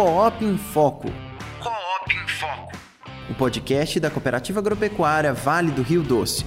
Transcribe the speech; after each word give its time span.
Coop 0.00 0.42
em 0.42 0.56
Foco. 0.56 1.08
Coop 1.62 2.14
em 2.14 2.26
Foco. 2.26 2.72
O 3.28 3.34
podcast 3.34 4.00
da 4.00 4.10
Cooperativa 4.10 4.58
Agropecuária 4.58 5.34
Vale 5.34 5.70
do 5.70 5.82
Rio 5.82 6.02
Doce. 6.02 6.42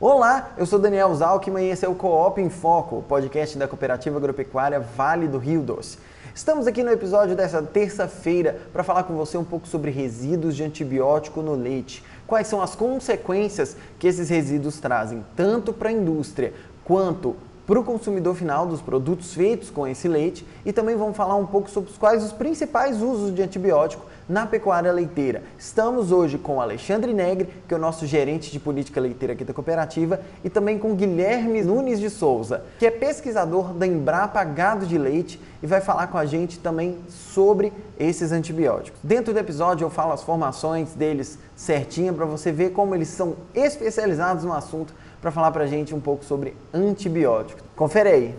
Olá, 0.00 0.54
eu 0.56 0.64
sou 0.64 0.78
Daniel 0.78 1.14
Zalkman 1.14 1.66
e 1.66 1.68
esse 1.68 1.84
é 1.84 1.88
o 1.90 1.94
Coop 1.94 2.40
em 2.40 2.48
Foco, 2.48 3.00
o 3.00 3.02
podcast 3.02 3.58
da 3.58 3.68
Cooperativa 3.68 4.16
Agropecuária 4.16 4.80
Vale 4.80 5.28
do 5.28 5.36
Rio 5.36 5.60
Doce. 5.60 5.98
Estamos 6.34 6.66
aqui 6.66 6.82
no 6.82 6.90
episódio 6.90 7.36
dessa 7.36 7.60
terça-feira 7.60 8.58
para 8.72 8.82
falar 8.82 9.02
com 9.02 9.14
você 9.14 9.36
um 9.36 9.44
pouco 9.44 9.68
sobre 9.68 9.90
resíduos 9.90 10.56
de 10.56 10.64
antibiótico 10.64 11.42
no 11.42 11.54
leite. 11.54 12.02
Quais 12.26 12.46
são 12.46 12.62
as 12.62 12.74
consequências 12.74 13.76
que 13.98 14.06
esses 14.06 14.30
resíduos 14.30 14.80
trazem, 14.80 15.22
tanto 15.36 15.70
para 15.70 15.90
a 15.90 15.92
indústria 15.92 16.54
quanto 16.82 17.36
para 17.66 17.80
o 17.80 17.84
consumidor 17.84 18.34
final 18.34 18.66
dos 18.66 18.82
produtos 18.82 19.32
feitos 19.32 19.70
com 19.70 19.86
esse 19.86 20.06
leite 20.06 20.46
e 20.64 20.72
também 20.72 20.96
vamos 20.96 21.16
falar 21.16 21.36
um 21.36 21.46
pouco 21.46 21.70
sobre 21.70 21.90
quais 21.98 22.22
os 22.22 22.32
principais 22.32 23.00
usos 23.00 23.34
de 23.34 23.42
antibiótico 23.42 24.04
na 24.28 24.46
pecuária 24.46 24.90
leiteira. 24.90 25.42
Estamos 25.58 26.10
hoje 26.10 26.38
com 26.38 26.60
Alexandre 26.60 27.12
Negre, 27.12 27.48
que 27.68 27.74
é 27.74 27.76
o 27.76 27.80
nosso 27.80 28.06
gerente 28.06 28.50
de 28.50 28.58
política 28.58 29.00
leiteira 29.00 29.34
aqui 29.34 29.44
da 29.44 29.52
cooperativa, 29.52 30.20
e 30.42 30.48
também 30.48 30.78
com 30.78 30.94
Guilherme 30.94 31.62
Nunes 31.62 32.00
de 32.00 32.08
Souza, 32.08 32.64
que 32.78 32.86
é 32.86 32.90
pesquisador 32.90 33.72
da 33.74 33.86
Embrapa 33.86 34.42
Gado 34.44 34.86
de 34.86 34.96
Leite 34.96 35.40
e 35.62 35.66
vai 35.66 35.80
falar 35.80 36.06
com 36.06 36.18
a 36.18 36.26
gente 36.26 36.58
também 36.58 36.98
sobre 37.08 37.72
esses 37.98 38.32
antibióticos. 38.32 38.98
Dentro 39.02 39.32
do 39.32 39.38
episódio 39.38 39.84
eu 39.84 39.90
falo 39.90 40.12
as 40.12 40.22
formações 40.22 40.94
deles 40.94 41.38
certinha 41.56 42.12
para 42.12 42.24
você 42.24 42.50
ver 42.50 42.72
como 42.72 42.94
eles 42.94 43.08
são 43.08 43.36
especializados 43.54 44.44
no 44.44 44.52
assunto 44.52 44.92
para 45.24 45.32
falar 45.32 45.52
para 45.52 45.64
a 45.64 45.66
gente 45.66 45.94
um 45.94 46.00
pouco 46.00 46.22
sobre 46.22 46.54
antibióticos. 46.70 47.64
Confere 47.74 48.10
aí! 48.10 48.34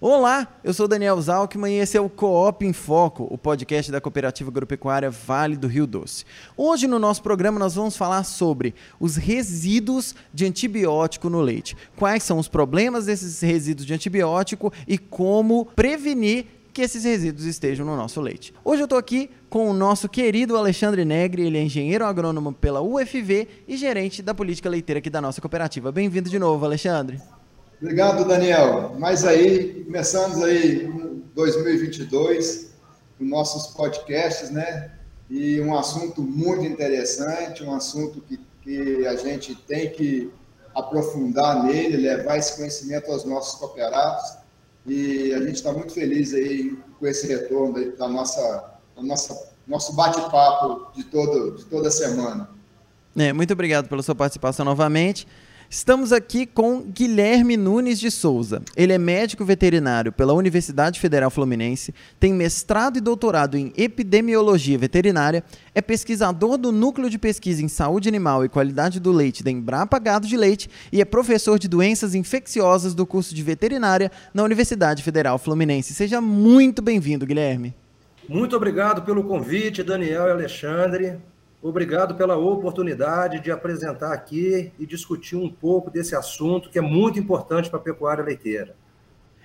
Olá, 0.00 0.46
eu 0.62 0.72
sou 0.72 0.86
Daniel 0.86 1.20
Zalkman 1.20 1.72
e 1.72 1.80
esse 1.80 1.96
é 1.96 2.00
o 2.00 2.08
Coop 2.08 2.64
em 2.64 2.72
Foco, 2.72 3.26
o 3.28 3.36
podcast 3.36 3.90
da 3.90 4.00
Cooperativa 4.00 4.48
Agropecuária 4.48 5.10
Vale 5.10 5.56
do 5.56 5.66
Rio 5.66 5.88
Doce. 5.88 6.24
Hoje 6.56 6.86
no 6.86 7.00
nosso 7.00 7.20
programa 7.20 7.58
nós 7.58 7.74
vamos 7.74 7.96
falar 7.96 8.22
sobre 8.22 8.76
os 9.00 9.16
resíduos 9.16 10.14
de 10.32 10.46
antibiótico 10.46 11.28
no 11.28 11.40
leite. 11.40 11.76
Quais 11.96 12.22
são 12.22 12.38
os 12.38 12.46
problemas 12.46 13.06
desses 13.06 13.40
resíduos 13.40 13.86
de 13.86 13.94
antibiótico 13.94 14.72
e 14.86 14.98
como 14.98 15.66
prevenir 15.66 16.46
que 16.72 16.80
esses 16.80 17.04
resíduos 17.04 17.46
estejam 17.46 17.84
no 17.84 17.94
nosso 17.96 18.20
leite. 18.20 18.54
Hoje 18.64 18.80
eu 18.82 18.84
estou 18.84 18.98
aqui 18.98 19.30
com 19.50 19.68
o 19.68 19.74
nosso 19.74 20.08
querido 20.08 20.56
Alexandre 20.56 21.04
Negre, 21.04 21.46
ele 21.46 21.58
é 21.58 21.62
engenheiro 21.62 22.04
agrônomo 22.04 22.52
pela 22.52 22.80
UFV 22.80 23.46
e 23.68 23.76
gerente 23.76 24.22
da 24.22 24.34
política 24.34 24.70
leiteira 24.70 24.98
aqui 24.98 25.10
da 25.10 25.20
nossa 25.20 25.40
cooperativa. 25.40 25.92
Bem-vindo 25.92 26.30
de 26.30 26.38
novo, 26.38 26.64
Alexandre. 26.64 27.20
Obrigado, 27.80 28.24
Daniel. 28.24 28.96
Mas 28.98 29.24
aí, 29.24 29.84
começamos 29.84 30.42
aí 30.42 30.90
2022, 31.34 32.70
com 33.18 33.24
nossos 33.24 33.74
podcasts, 33.74 34.50
né? 34.50 34.92
E 35.28 35.60
um 35.60 35.76
assunto 35.76 36.22
muito 36.22 36.64
interessante, 36.64 37.62
um 37.62 37.74
assunto 37.74 38.20
que, 38.22 38.40
que 38.62 39.06
a 39.06 39.16
gente 39.16 39.54
tem 39.54 39.90
que 39.90 40.30
aprofundar 40.74 41.64
nele, 41.64 41.98
levar 41.98 42.38
esse 42.38 42.56
conhecimento 42.56 43.10
aos 43.10 43.24
nossos 43.24 43.58
cooperados 43.58 44.41
e 44.86 45.32
a 45.34 45.40
gente 45.40 45.56
está 45.56 45.72
muito 45.72 45.92
feliz 45.92 46.34
aí 46.34 46.76
com 46.98 47.06
esse 47.06 47.26
retorno 47.26 47.96
da 47.96 48.08
nossa, 48.08 48.74
da 48.96 49.02
nossa 49.02 49.52
nosso 49.66 49.94
bate-papo 49.94 50.92
de, 50.94 51.04
todo, 51.04 51.56
de 51.56 51.64
toda 51.66 51.90
semana. 51.90 52.48
É, 53.16 53.32
muito 53.32 53.52
obrigado 53.52 53.88
pela 53.88 54.02
sua 54.02 54.14
participação 54.14 54.64
novamente. 54.64 55.26
Estamos 55.72 56.12
aqui 56.12 56.44
com 56.44 56.82
Guilherme 56.82 57.56
Nunes 57.56 57.98
de 57.98 58.10
Souza. 58.10 58.60
Ele 58.76 58.92
é 58.92 58.98
médico 58.98 59.42
veterinário 59.42 60.12
pela 60.12 60.34
Universidade 60.34 61.00
Federal 61.00 61.30
Fluminense, 61.30 61.94
tem 62.20 62.34
mestrado 62.34 62.98
e 62.98 63.00
doutorado 63.00 63.56
em 63.56 63.72
epidemiologia 63.74 64.76
veterinária, 64.76 65.42
é 65.74 65.80
pesquisador 65.80 66.58
do 66.58 66.70
Núcleo 66.70 67.08
de 67.08 67.18
Pesquisa 67.18 67.62
em 67.62 67.68
Saúde 67.68 68.06
Animal 68.06 68.44
e 68.44 68.50
Qualidade 68.50 69.00
do 69.00 69.10
Leite 69.10 69.42
da 69.42 69.50
Embrapa 69.50 69.98
Gado 69.98 70.26
de 70.26 70.36
Leite 70.36 70.68
e 70.92 71.00
é 71.00 71.06
professor 71.06 71.58
de 71.58 71.68
doenças 71.68 72.14
infecciosas 72.14 72.94
do 72.94 73.06
curso 73.06 73.34
de 73.34 73.42
veterinária 73.42 74.12
na 74.34 74.42
Universidade 74.42 75.02
Federal 75.02 75.38
Fluminense. 75.38 75.94
Seja 75.94 76.20
muito 76.20 76.82
bem-vindo, 76.82 77.24
Guilherme. 77.24 77.74
Muito 78.28 78.54
obrigado 78.54 79.06
pelo 79.06 79.24
convite, 79.24 79.82
Daniel 79.82 80.26
e 80.26 80.32
Alexandre. 80.32 81.16
Obrigado 81.62 82.16
pela 82.16 82.36
oportunidade 82.36 83.38
de 83.38 83.52
apresentar 83.52 84.12
aqui 84.12 84.72
e 84.76 84.84
discutir 84.84 85.36
um 85.36 85.48
pouco 85.48 85.92
desse 85.92 86.16
assunto 86.16 86.68
que 86.68 86.76
é 86.76 86.82
muito 86.82 87.20
importante 87.20 87.70
para 87.70 87.78
a 87.78 87.82
pecuária 87.82 88.24
leiteira. 88.24 88.74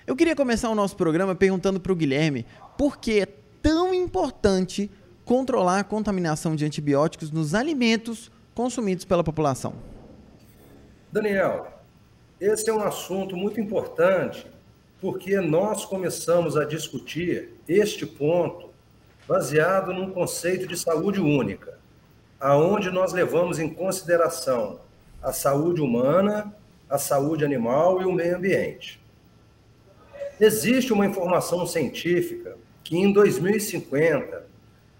Eu 0.04 0.16
queria 0.16 0.34
começar 0.34 0.68
o 0.68 0.74
nosso 0.74 0.96
programa 0.96 1.36
perguntando 1.36 1.78
para 1.78 1.92
o 1.92 1.94
Guilherme 1.94 2.44
por 2.76 2.98
que 2.98 3.20
é 3.20 3.26
tão 3.62 3.94
importante 3.94 4.90
controlar 5.24 5.78
a 5.78 5.84
contaminação 5.84 6.56
de 6.56 6.64
antibióticos 6.64 7.30
nos 7.30 7.54
alimentos 7.54 8.32
consumidos 8.52 9.04
pela 9.04 9.22
população. 9.22 9.74
Daniel, 11.12 11.68
esse 12.40 12.68
é 12.68 12.74
um 12.74 12.82
assunto 12.82 13.36
muito 13.36 13.60
importante 13.60 14.44
porque 15.00 15.40
nós 15.40 15.84
começamos 15.84 16.56
a 16.56 16.64
discutir 16.64 17.54
este 17.68 18.04
ponto 18.04 18.70
baseado 19.28 19.92
num 19.92 20.10
conceito 20.10 20.66
de 20.66 20.76
saúde 20.76 21.20
única 21.20 21.77
aonde 22.40 22.90
nós 22.90 23.12
levamos 23.12 23.58
em 23.58 23.68
consideração 23.68 24.80
a 25.22 25.32
saúde 25.32 25.80
humana, 25.80 26.54
a 26.88 26.98
saúde 26.98 27.44
animal 27.44 28.00
e 28.00 28.04
o 28.04 28.12
meio 28.12 28.36
ambiente. 28.36 29.00
Existe 30.40 30.92
uma 30.92 31.06
informação 31.06 31.66
científica 31.66 32.56
que 32.84 32.96
em 32.96 33.12
2050, 33.12 34.46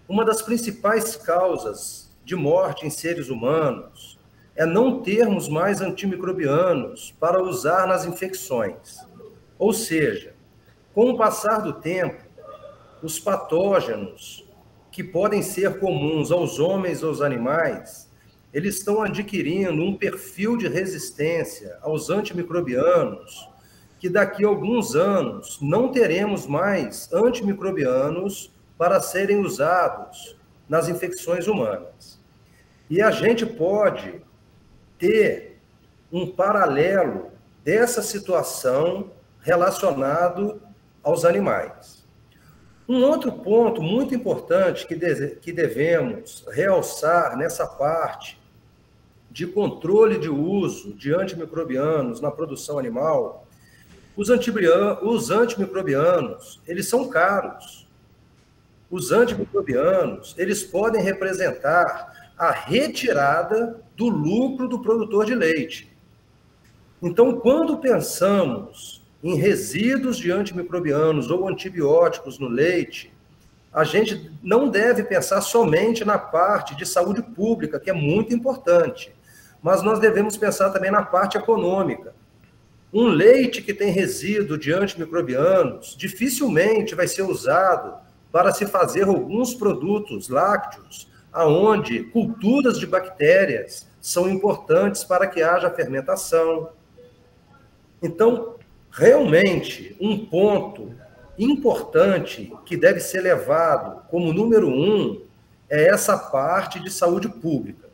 uma 0.07 0.25
das 0.25 0.41
principais 0.41 1.15
causas 1.15 2.09
de 2.25 2.35
morte 2.35 2.85
em 2.85 2.89
seres 2.89 3.29
humanos 3.29 4.19
é 4.55 4.65
não 4.65 5.01
termos 5.01 5.47
mais 5.47 5.79
antimicrobianos 5.79 7.15
para 7.19 7.41
usar 7.41 7.87
nas 7.87 8.05
infecções. 8.05 8.99
Ou 9.57 9.71
seja, 9.71 10.33
com 10.93 11.11
o 11.11 11.17
passar 11.17 11.59
do 11.59 11.73
tempo, 11.73 12.21
os 13.01 13.17
patógenos 13.17 14.45
que 14.99 15.03
podem 15.05 15.41
ser 15.41 15.79
comuns 15.79 16.29
aos 16.29 16.59
homens 16.59 16.99
e 16.99 17.05
aos 17.05 17.21
animais, 17.21 18.11
eles 18.53 18.75
estão 18.75 19.01
adquirindo 19.01 19.81
um 19.81 19.95
perfil 19.95 20.57
de 20.57 20.67
resistência 20.67 21.77
aos 21.81 22.09
antimicrobianos, 22.09 23.49
que 23.97 24.09
daqui 24.09 24.43
a 24.43 24.49
alguns 24.49 24.97
anos 24.97 25.57
não 25.61 25.89
teremos 25.89 26.45
mais 26.45 27.09
antimicrobianos 27.13 28.51
para 28.77 28.99
serem 28.99 29.39
usados 29.39 30.35
nas 30.67 30.89
infecções 30.89 31.47
humanas. 31.47 32.19
E 32.89 33.01
a 33.01 33.09
gente 33.09 33.45
pode 33.45 34.21
ter 34.97 35.61
um 36.11 36.27
paralelo 36.27 37.31
dessa 37.63 38.01
situação 38.01 39.11
relacionado 39.39 40.61
aos 41.01 41.23
animais. 41.23 41.98
Um 42.89 43.03
outro 43.03 43.31
ponto 43.31 43.83
muito 43.83 44.15
importante 44.15 44.87
que, 44.87 44.95
que 45.35 45.51
devemos 45.51 46.43
realçar 46.51 47.37
nessa 47.37 47.67
parte 47.67 48.41
de 49.29 49.45
controle 49.45 50.17
de 50.17 50.27
uso 50.27 50.95
de 50.95 51.13
antimicrobianos 51.13 52.19
na 52.19 52.31
produção 52.31 52.79
animal, 52.79 53.45
os, 54.17 54.29
os 54.29 55.29
antimicrobianos, 55.29 56.59
eles 56.67 56.89
são 56.89 57.07
caros. 57.07 57.87
Os 58.89 59.11
antimicrobianos, 59.11 60.33
eles 60.35 60.63
podem 60.63 60.99
representar 60.99 62.31
a 62.35 62.49
retirada 62.49 63.79
do 63.95 64.09
lucro 64.09 64.67
do 64.67 64.81
produtor 64.81 65.27
de 65.27 65.35
leite. 65.35 65.95
Então, 67.03 67.39
quando 67.39 67.77
pensamos 67.77 68.98
em 69.23 69.35
resíduos 69.35 70.17
de 70.17 70.31
antimicrobianos 70.31 71.29
ou 71.29 71.47
antibióticos 71.47 72.39
no 72.39 72.47
leite, 72.47 73.13
a 73.71 73.83
gente 73.83 74.31
não 74.41 74.69
deve 74.69 75.03
pensar 75.03 75.41
somente 75.41 76.03
na 76.03 76.17
parte 76.17 76.75
de 76.75 76.85
saúde 76.85 77.21
pública, 77.21 77.79
que 77.79 77.89
é 77.89 77.93
muito 77.93 78.33
importante, 78.33 79.13
mas 79.61 79.83
nós 79.83 79.99
devemos 79.99 80.37
pensar 80.37 80.69
também 80.71 80.89
na 80.89 81.03
parte 81.03 81.37
econômica. 81.37 82.13
Um 82.91 83.07
leite 83.07 83.61
que 83.61 83.73
tem 83.73 83.91
resíduo 83.91 84.57
de 84.57 84.73
antimicrobianos 84.73 85.95
dificilmente 85.95 86.95
vai 86.95 87.07
ser 87.07 87.21
usado 87.21 87.99
para 88.31 88.51
se 88.51 88.65
fazer 88.65 89.03
alguns 89.03 89.53
produtos 89.53 90.29
lácteos, 90.29 91.07
aonde 91.31 92.03
culturas 92.05 92.79
de 92.79 92.87
bactérias 92.87 93.87
são 94.01 94.27
importantes 94.29 95.03
para 95.03 95.27
que 95.27 95.43
haja 95.43 95.69
fermentação. 95.69 96.69
Então, 98.01 98.55
realmente 98.91 99.95
um 99.99 100.25
ponto 100.25 100.93
importante 101.37 102.51
que 102.65 102.75
deve 102.75 102.99
ser 102.99 103.21
levado 103.21 104.01
como 104.09 104.33
número 104.33 104.67
um 104.67 105.21
é 105.69 105.87
essa 105.87 106.17
parte 106.17 106.79
de 106.79 106.89
saúde 106.89 107.29
pública. 107.29 107.87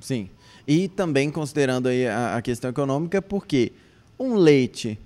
Sim. 0.00 0.28
E 0.66 0.88
também 0.88 1.30
considerando 1.30 1.88
aí 1.88 2.06
a, 2.06 2.36
a 2.36 2.42
questão 2.42 2.70
econômica, 2.70 3.22
porque 3.22 3.72
um 4.18 4.34
leite, 4.34 4.98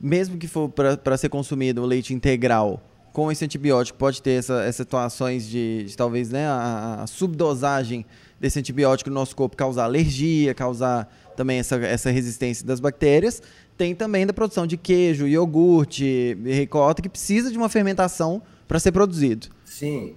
mesmo 0.00 0.38
que 0.38 0.48
for 0.48 0.68
para 0.68 1.16
ser 1.16 1.28
consumido, 1.28 1.82
o 1.82 1.86
leite 1.86 2.14
integral, 2.14 2.80
com 3.14 3.30
esse 3.30 3.44
antibiótico 3.44 3.96
pode 3.96 4.20
ter 4.20 4.32
essa, 4.32 4.60
essas 4.62 4.74
situações 4.74 5.46
de, 5.46 5.84
de 5.84 5.96
talvez 5.96 6.30
né, 6.30 6.48
a, 6.48 7.02
a, 7.02 7.06
subdosagem 7.06 8.04
desse 8.40 8.58
antibiótico 8.58 9.08
no 9.08 9.14
nosso 9.14 9.36
corpo 9.36 9.56
causar 9.56 9.84
alergia, 9.84 10.52
causar 10.52 11.08
também 11.36 11.60
essa, 11.60 11.76
essa 11.76 12.10
resistência 12.10 12.66
das 12.66 12.80
bactérias. 12.80 13.40
Tem 13.78 13.94
também 13.94 14.26
da 14.26 14.32
produção 14.32 14.66
de 14.66 14.76
queijo, 14.76 15.28
iogurte, 15.28 16.36
ricota, 16.44 17.00
que 17.00 17.08
precisa 17.08 17.52
de 17.52 17.56
uma 17.56 17.68
fermentação 17.68 18.42
para 18.66 18.80
ser 18.80 18.90
produzido. 18.90 19.46
Sim. 19.64 20.16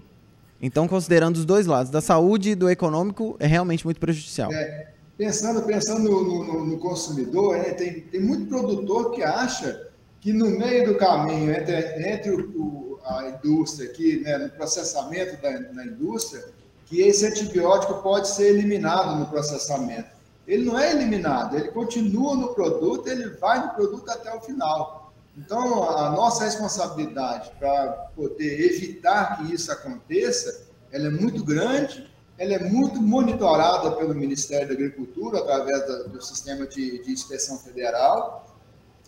Então, 0.60 0.88
considerando 0.88 1.38
os 1.38 1.46
dois 1.46 1.68
lados, 1.68 1.92
da 1.92 2.02
saúde 2.02 2.52
e 2.52 2.56
do 2.56 2.68
econômico, 2.68 3.38
é 3.40 3.46
realmente 3.46 3.86
muito 3.86 4.00
prejudicial. 4.00 4.52
É, 4.52 4.88
pensando 5.16 5.62
pensando 5.62 6.10
no, 6.10 6.44
no, 6.44 6.66
no 6.66 6.78
consumidor, 6.80 7.58
né, 7.58 7.66
tem, 7.76 8.02
tem 8.02 8.20
muito 8.20 8.48
produtor 8.48 9.12
que 9.12 9.22
acha 9.22 9.88
que 10.20 10.34
no 10.34 10.50
meio 10.50 10.88
do 10.88 10.96
caminho 10.96 11.52
entre, 11.52 11.76
entre 12.12 12.32
o, 12.32 12.50
o, 12.50 12.87
a 13.08 13.30
indústria 13.30 13.90
aqui, 13.90 14.22
né, 14.22 14.38
no 14.38 14.50
processamento 14.50 15.42
da, 15.42 15.50
da 15.50 15.86
indústria, 15.86 16.44
que 16.86 17.02
esse 17.02 17.26
antibiótico 17.26 17.96
pode 18.02 18.30
ser 18.30 18.50
eliminado 18.50 19.18
no 19.20 19.26
processamento. 19.26 20.10
Ele 20.48 20.66
não 20.66 20.80
é 20.80 20.92
eliminado, 20.92 21.56
ele 21.56 21.70
continua 21.70 22.36
no 22.36 22.54
produto, 22.54 23.08
ele 23.08 23.30
vai 23.32 23.66
no 23.66 23.74
produto 23.74 24.10
até 24.10 24.34
o 24.34 24.40
final. 24.40 25.14
Então, 25.38 25.84
a 25.90 26.10
nossa 26.12 26.46
responsabilidade 26.46 27.52
para 27.60 27.88
poder 28.16 28.66
evitar 28.66 29.38
que 29.38 29.54
isso 29.54 29.72
aconteça, 29.72 30.66
ela 30.92 31.08
é 31.08 31.12
muito 31.12 31.44
grande, 31.44 32.10
ela 32.38 32.54
é 32.54 32.64
muito 32.64 33.02
monitorada 33.02 33.92
pelo 33.92 34.16
Ministério 34.16 34.68
da 34.68 34.74
Agricultura 34.74 35.40
através 35.40 35.86
do 36.08 36.22
sistema 36.22 36.66
de, 36.66 37.04
de 37.04 37.12
inspeção 37.12 37.58
federal, 37.60 38.56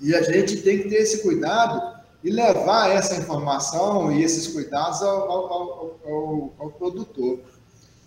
e 0.01 0.15
a 0.15 0.21
gente 0.21 0.61
tem 0.61 0.83
que 0.83 0.89
ter 0.89 0.97
esse 0.97 1.21
cuidado 1.21 1.98
e 2.23 2.29
levar 2.29 2.89
essa 2.89 3.15
informação 3.15 4.11
e 4.11 4.23
esses 4.23 4.47
cuidados 4.47 5.01
ao, 5.01 5.31
ao, 5.31 5.99
ao, 6.05 6.53
ao 6.59 6.69
produtor. 6.71 7.39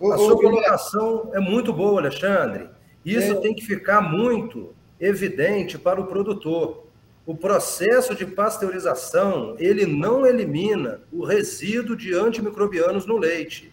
A 0.01 0.19
sua 0.19 0.37
colocação 0.37 1.31
é 1.33 1.41
muito 1.41 1.73
boa, 1.73 2.01
Alexandre. 2.01 2.69
Isso 3.05 3.33
é... 3.33 3.35
tem 3.37 3.55
que 3.55 3.65
ficar 3.65 4.01
muito 4.01 4.75
evidente 5.01 5.79
para 5.79 6.01
o 6.01 6.07
produtor. 6.07 6.85
O 7.25 7.37
processo 7.37 8.15
de 8.15 8.27
pasteurização, 8.27 9.55
ele 9.59 9.87
não 9.87 10.27
elimina 10.27 11.01
o 11.13 11.25
resíduo 11.25 11.97
de 11.97 12.15
antimicrobianos 12.15 13.07
no 13.07 13.17
leite. 13.17 13.73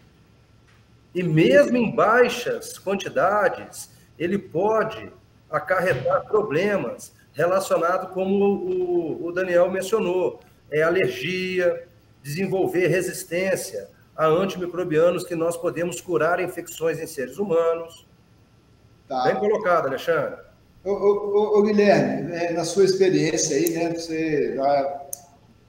E 1.13 1.23
mesmo 1.23 1.75
em 1.75 1.93
baixas 1.93 2.77
quantidades, 2.77 3.89
ele 4.17 4.37
pode 4.37 5.11
acarretar 5.49 6.27
problemas 6.27 7.11
relacionados, 7.39 8.11
como 8.11 8.45
o, 8.45 9.27
o 9.27 9.31
Daniel 9.31 9.71
mencionou, 9.71 10.41
é 10.69 10.81
alergia, 10.81 11.87
desenvolver 12.21 12.87
resistência 12.87 13.89
a 14.15 14.25
antimicrobianos 14.27 15.23
que 15.23 15.35
nós 15.35 15.55
podemos 15.55 16.01
curar 16.01 16.41
infecções 16.41 16.99
em 16.99 17.07
seres 17.07 17.37
humanos. 17.37 18.05
Tá. 19.07 19.23
Bem 19.23 19.35
colocado, 19.35 19.87
Alexandre. 19.87 20.41
Ô, 20.83 20.91
ô, 20.91 21.59
ô, 21.59 21.63
Guilherme, 21.63 22.23
né, 22.23 22.51
na 22.51 22.65
sua 22.65 22.83
experiência 22.83 23.55
aí, 23.55 23.69
né, 23.71 23.93
você 23.93 24.55
já 24.55 25.01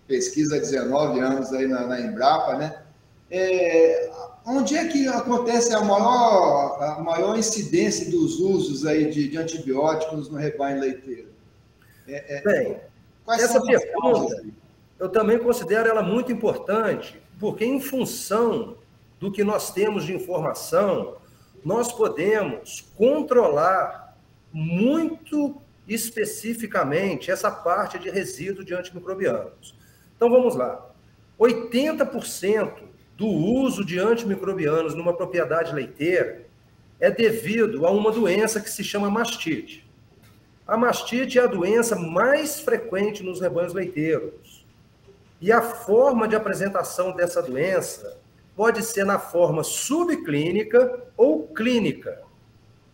pesquisa 0.08 0.56
há 0.56 0.58
19 0.58 1.20
anos 1.20 1.52
aí 1.52 1.68
na, 1.68 1.86
na 1.86 2.00
Embrapa, 2.00 2.56
né? 2.56 2.82
É, 3.30 4.10
onde 4.44 4.76
é 4.76 4.88
que 4.88 5.06
acontece 5.06 5.72
a 5.72 5.80
maior, 5.80 6.82
a 6.82 7.00
maior 7.00 7.38
incidência 7.38 8.10
dos 8.10 8.40
usos 8.40 8.84
aí 8.84 9.08
de, 9.08 9.28
de 9.28 9.38
antibióticos 9.38 10.28
no 10.28 10.36
rebanho 10.36 10.80
leiteiro? 10.80 11.29
É, 12.10 12.38
é, 12.38 12.42
Bem, 12.42 12.76
essa 13.28 13.60
pergunta 13.62 14.44
eu 14.98 15.08
também 15.08 15.38
considero 15.38 15.88
ela 15.88 16.02
muito 16.02 16.30
importante, 16.30 17.20
porque 17.38 17.64
em 17.64 17.80
função 17.80 18.76
do 19.18 19.32
que 19.32 19.42
nós 19.42 19.72
temos 19.72 20.04
de 20.04 20.14
informação, 20.14 21.16
nós 21.64 21.90
podemos 21.90 22.82
controlar 22.96 24.16
muito 24.52 25.56
especificamente 25.88 27.30
essa 27.30 27.50
parte 27.50 27.98
de 27.98 28.10
resíduo 28.10 28.64
de 28.64 28.74
antimicrobianos. 28.74 29.74
Então 30.16 30.28
vamos 30.28 30.54
lá. 30.54 30.86
80% 31.38 32.82
do 33.16 33.26
uso 33.26 33.84
de 33.84 33.98
antimicrobianos 33.98 34.94
numa 34.94 35.14
propriedade 35.14 35.74
leiteira 35.74 36.46
é 36.98 37.10
devido 37.10 37.86
a 37.86 37.90
uma 37.90 38.12
doença 38.12 38.60
que 38.60 38.70
se 38.70 38.84
chama 38.84 39.10
mastite. 39.10 39.89
A 40.70 40.76
mastite 40.76 41.36
é 41.36 41.42
a 41.42 41.48
doença 41.48 41.96
mais 41.96 42.60
frequente 42.60 43.24
nos 43.24 43.40
rebanhos 43.40 43.74
leiteiros. 43.74 44.64
E 45.40 45.50
a 45.50 45.60
forma 45.60 46.28
de 46.28 46.36
apresentação 46.36 47.10
dessa 47.10 47.42
doença 47.42 48.18
pode 48.54 48.80
ser 48.84 49.04
na 49.04 49.18
forma 49.18 49.64
subclínica 49.64 51.02
ou 51.16 51.48
clínica. 51.48 52.22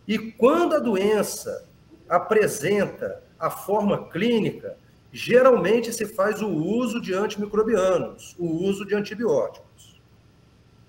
E 0.07 0.17
quando 0.17 0.73
a 0.73 0.79
doença 0.79 1.67
apresenta 2.09 3.21
a 3.37 3.51
forma 3.51 4.09
clínica, 4.09 4.75
geralmente 5.11 5.93
se 5.93 6.07
faz 6.07 6.41
o 6.41 6.49
uso 6.49 6.99
de 6.99 7.13
antimicrobianos, 7.13 8.35
o 8.39 8.47
uso 8.47 8.87
de 8.87 8.95
antibióticos. 8.95 10.01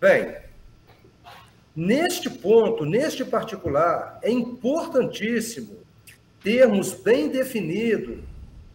Bem, 0.00 0.38
neste 1.76 2.31
ponto, 2.31 2.87
neste 2.87 3.26
particular, 3.26 4.19
é 4.23 4.31
importantíssimo 4.31 5.87
termos 6.43 6.93
bem 6.93 7.29
definido 7.29 8.23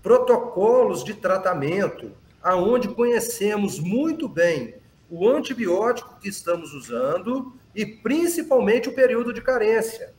protocolos 0.02 1.04
de 1.04 1.14
tratamento 1.14 2.12
aonde 2.42 2.90
conhecemos 2.90 3.80
muito 3.80 4.28
bem 4.28 4.76
o 5.10 5.30
antibiótico 5.30 6.20
que 6.20 6.28
estamos 6.28 6.74
usando 6.74 7.54
e 7.74 7.86
principalmente 7.86 8.90
o 8.90 8.94
período 8.94 9.32
de 9.32 9.42
carência. 9.42 10.14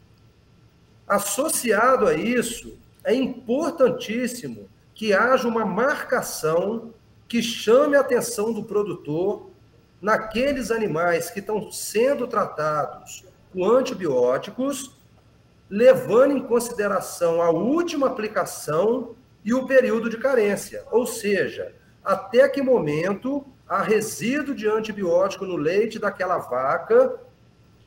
Associado 1.06 2.06
a 2.06 2.14
isso, 2.14 2.78
é 3.04 3.14
importantíssimo 3.14 4.68
que 4.94 5.12
haja 5.12 5.46
uma 5.46 5.66
marcação 5.66 6.94
que 7.28 7.42
chame 7.42 7.96
a 7.96 8.00
atenção 8.00 8.52
do 8.52 8.64
produtor 8.64 9.50
naqueles 10.00 10.70
animais 10.70 11.30
que 11.30 11.40
estão 11.40 11.70
sendo 11.70 12.26
tratados 12.26 13.24
com 13.52 13.64
antibióticos, 13.64 14.96
levando 15.68 16.36
em 16.36 16.42
consideração 16.42 17.40
a 17.40 17.50
última 17.50 18.06
aplicação 18.06 19.14
e 19.44 19.52
o 19.52 19.66
período 19.66 20.08
de 20.08 20.18
carência, 20.18 20.84
ou 20.90 21.06
seja, 21.06 21.74
até 22.04 22.48
que 22.48 22.62
momento 22.62 23.44
há 23.68 23.82
resíduo 23.82 24.54
de 24.54 24.68
antibiótico 24.68 25.44
no 25.44 25.56
leite 25.56 25.98
daquela 25.98 26.38
vaca 26.38 27.18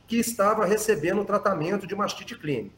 que 0.06 0.16
estava 0.16 0.64
recebendo 0.64 1.24
tratamento 1.24 1.86
de 1.86 1.94
mastite 1.94 2.36
clínica. 2.36 2.76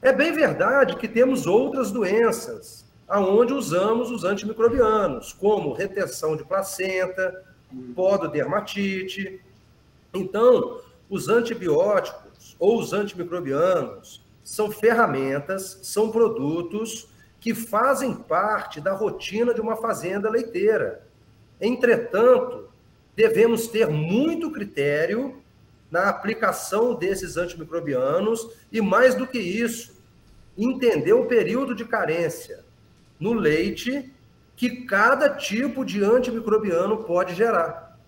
É 0.00 0.12
bem 0.12 0.32
verdade 0.32 0.96
que 0.96 1.08
temos 1.08 1.46
outras 1.46 1.90
doenças 1.90 2.84
aonde 3.08 3.52
usamos 3.52 4.10
os 4.10 4.24
antimicrobianos, 4.24 5.32
como 5.32 5.74
retenção 5.74 6.34
de 6.34 6.44
placenta, 6.44 7.44
pododermatite. 7.94 9.40
Então, 10.14 10.80
os 11.10 11.28
antibióticos 11.28 12.56
ou 12.58 12.78
os 12.78 12.92
antimicrobianos 12.92 14.21
são 14.42 14.70
ferramentas, 14.70 15.80
são 15.82 16.10
produtos 16.10 17.08
que 17.40 17.54
fazem 17.54 18.14
parte 18.14 18.80
da 18.80 18.92
rotina 18.92 19.52
de 19.52 19.60
uma 19.60 19.76
fazenda 19.76 20.30
leiteira. 20.30 21.02
Entretanto, 21.60 22.68
devemos 23.16 23.66
ter 23.66 23.88
muito 23.88 24.50
critério 24.50 25.42
na 25.90 26.08
aplicação 26.08 26.94
desses 26.94 27.36
antimicrobianos 27.36 28.48
e, 28.70 28.80
mais 28.80 29.14
do 29.14 29.26
que 29.26 29.38
isso, 29.38 29.92
entender 30.56 31.12
o 31.12 31.26
período 31.26 31.74
de 31.74 31.84
carência 31.84 32.60
no 33.18 33.32
leite 33.32 34.10
que 34.56 34.84
cada 34.84 35.28
tipo 35.28 35.84
de 35.84 36.02
antimicrobiano 36.02 36.98
pode 36.98 37.34
gerar. 37.34 37.98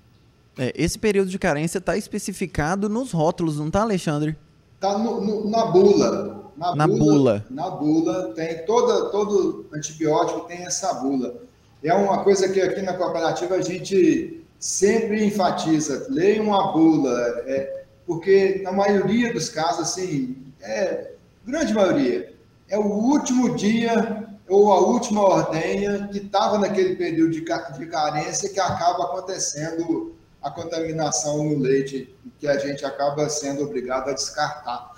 É, 0.57 0.73
esse 0.77 0.99
período 0.99 1.29
de 1.29 1.39
carência 1.39 1.79
está 1.79 1.97
especificado 1.97 2.89
nos 2.89 3.11
rótulos, 3.11 3.59
não 3.59 3.67
está, 3.67 3.83
Alexandre? 3.83 4.37
Está 4.85 4.99
na 4.99 5.65
bula. 5.67 6.53
Na, 6.57 6.77
na 6.77 6.87
bula, 6.87 6.99
bula, 6.99 7.45
Na 7.51 7.71
bula 7.71 8.35
tem 8.35 8.65
toda, 8.67 9.11
todo 9.11 9.67
antibiótico 9.73 10.43
tem 10.43 10.65
essa 10.65 10.93
bula. 10.95 11.43
É 11.83 11.93
uma 11.95 12.23
coisa 12.23 12.49
que 12.49 12.61
aqui 12.61 12.83
na 12.83 12.93
cooperativa 12.93 13.55
a 13.55 13.63
gente 13.63 14.45
sempre 14.59 15.25
enfatiza. 15.25 16.07
Leiam 16.11 16.55
a 16.55 16.71
bula, 16.73 17.19
é, 17.47 17.85
porque 18.07 18.61
na 18.63 18.73
maioria 18.73 19.33
dos 19.33 19.49
casos, 19.49 19.81
assim, 19.81 20.37
é, 20.61 21.13
grande 21.45 21.73
maioria, 21.73 22.35
é 22.69 22.79
o 22.79 22.87
último 22.87 23.57
dia 23.57 24.29
ou 24.49 24.71
a 24.71 24.81
última 24.81 25.23
ordenha 25.23 26.09
que 26.13 26.19
estava 26.19 26.59
naquele 26.59 26.95
período 26.97 27.33
de, 27.33 27.41
de 27.41 27.87
carência 27.87 28.51
que 28.51 28.61
acaba 28.61 29.05
acontecendo 29.05 30.14
a 30.45 30.51
contaminação 30.51 31.43
no 31.43 31.59
leite, 31.59 32.15
que 32.39 32.47
a 32.47 32.59
gente 32.59 32.85
acaba 32.85 33.27
sendo 33.31 33.65
obrigado 33.65 34.11
a 34.11 34.13
descartar. 34.13 34.93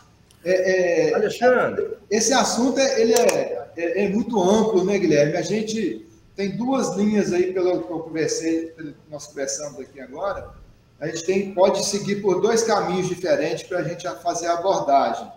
É, 0.44 1.10
é, 1.10 1.14
Alexandre. 1.14 1.96
Esse 2.10 2.32
assunto 2.32 2.80
é, 2.80 3.00
ele 3.00 3.14
é, 3.14 3.68
é, 3.76 4.04
é, 4.04 4.08
muito 4.08 4.42
amplo, 4.42 4.84
né, 4.84 4.98
Guilherme? 4.98 5.36
A 5.36 5.42
gente 5.42 6.04
tem 6.34 6.56
duas 6.56 6.96
linhas 6.96 7.32
aí, 7.32 7.52
pelo 7.52 7.84
que 7.84 7.92
eu 7.92 8.00
conversei, 8.00 8.74
nós 9.08 9.28
conversamos 9.28 9.80
aqui 9.80 10.00
agora. 10.00 10.50
A 11.00 11.06
gente 11.06 11.24
tem, 11.24 11.54
pode 11.54 11.86
seguir 11.86 12.16
por 12.16 12.40
dois 12.40 12.64
caminhos 12.64 13.06
diferentes 13.06 13.62
para 13.62 13.78
a 13.78 13.82
gente 13.84 14.04
fazer 14.22 14.48
a 14.48 14.54
abordagem. 14.54 15.30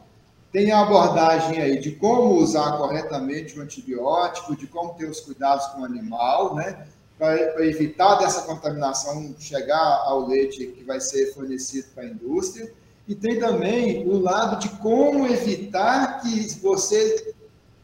Tem 0.51 0.71
a 0.71 0.81
abordagem 0.81 1.61
aí 1.61 1.79
de 1.79 1.91
como 1.91 2.33
usar 2.33 2.77
corretamente 2.77 3.59
o 3.59 3.61
antibiótico, 3.61 4.55
de 4.55 4.65
como 4.65 4.95
ter 4.95 5.05
os 5.05 5.19
cuidados 5.19 5.67
com 5.67 5.81
o 5.81 5.85
animal, 5.85 6.55
né? 6.55 6.87
Para 7.19 7.65
evitar 7.67 8.15
dessa 8.15 8.43
contaminação 8.43 9.35
chegar 9.37 10.03
ao 10.05 10.25
leite 10.25 10.65
que 10.67 10.83
vai 10.83 10.99
ser 10.99 11.33
fornecido 11.33 11.89
para 11.93 12.05
a 12.05 12.07
indústria. 12.07 12.73
E 13.07 13.13
tem 13.13 13.39
também 13.39 14.07
o 14.07 14.19
lado 14.19 14.59
de 14.59 14.69
como 14.77 15.27
evitar 15.27 16.21
que 16.21 16.59
você 16.61 17.33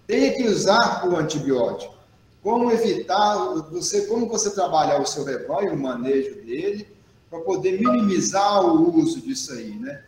tenha 0.08 0.34
que 0.34 0.48
usar 0.48 1.08
o 1.08 1.18
antibiótico. 1.18 1.94
Como 2.42 2.72
evitar, 2.72 3.36
você, 3.72 4.06
como 4.06 4.28
você 4.28 4.52
trabalhar 4.52 5.02
o 5.02 5.06
seu 5.06 5.24
rebanho, 5.24 5.74
o 5.74 5.78
manejo 5.78 6.36
dele, 6.36 6.88
para 7.30 7.40
poder 7.40 7.80
minimizar 7.80 8.64
o 8.64 8.98
uso 8.98 9.20
disso 9.20 9.52
aí, 9.52 9.78
né? 9.78 10.04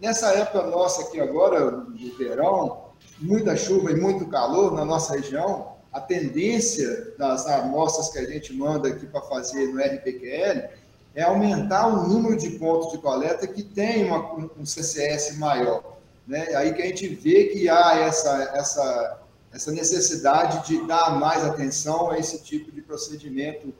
Nessa 0.00 0.32
época 0.34 0.66
nossa 0.66 1.02
aqui 1.02 1.20
agora, 1.20 1.84
de 1.94 2.10
verão, 2.10 2.90
muita 3.18 3.56
chuva 3.56 3.92
e 3.92 4.00
muito 4.00 4.26
calor 4.26 4.74
na 4.74 4.84
nossa 4.84 5.14
região, 5.14 5.76
a 5.92 6.00
tendência 6.00 7.14
das 7.18 7.46
amostras 7.46 8.10
que 8.10 8.18
a 8.18 8.24
gente 8.24 8.52
manda 8.52 8.88
aqui 8.88 9.06
para 9.06 9.20
fazer 9.22 9.66
no 9.68 9.80
RPQL 9.80 10.68
é 11.14 11.22
aumentar 11.22 11.88
o 11.88 12.08
número 12.08 12.36
de 12.36 12.50
pontos 12.50 12.92
de 12.92 12.98
coleta 12.98 13.46
que 13.46 13.62
tem 13.62 14.04
uma, 14.04 14.50
um 14.56 14.64
CCS 14.64 15.36
maior. 15.38 15.98
Né? 16.26 16.54
Aí 16.54 16.72
que 16.72 16.82
a 16.82 16.86
gente 16.86 17.08
vê 17.08 17.46
que 17.46 17.68
há 17.68 17.98
essa, 17.98 18.52
essa, 18.54 19.20
essa 19.52 19.72
necessidade 19.72 20.66
de 20.66 20.86
dar 20.86 21.18
mais 21.18 21.44
atenção 21.44 22.10
a 22.10 22.18
esse 22.18 22.40
tipo 22.42 22.70
de 22.70 22.80
procedimento 22.80 23.74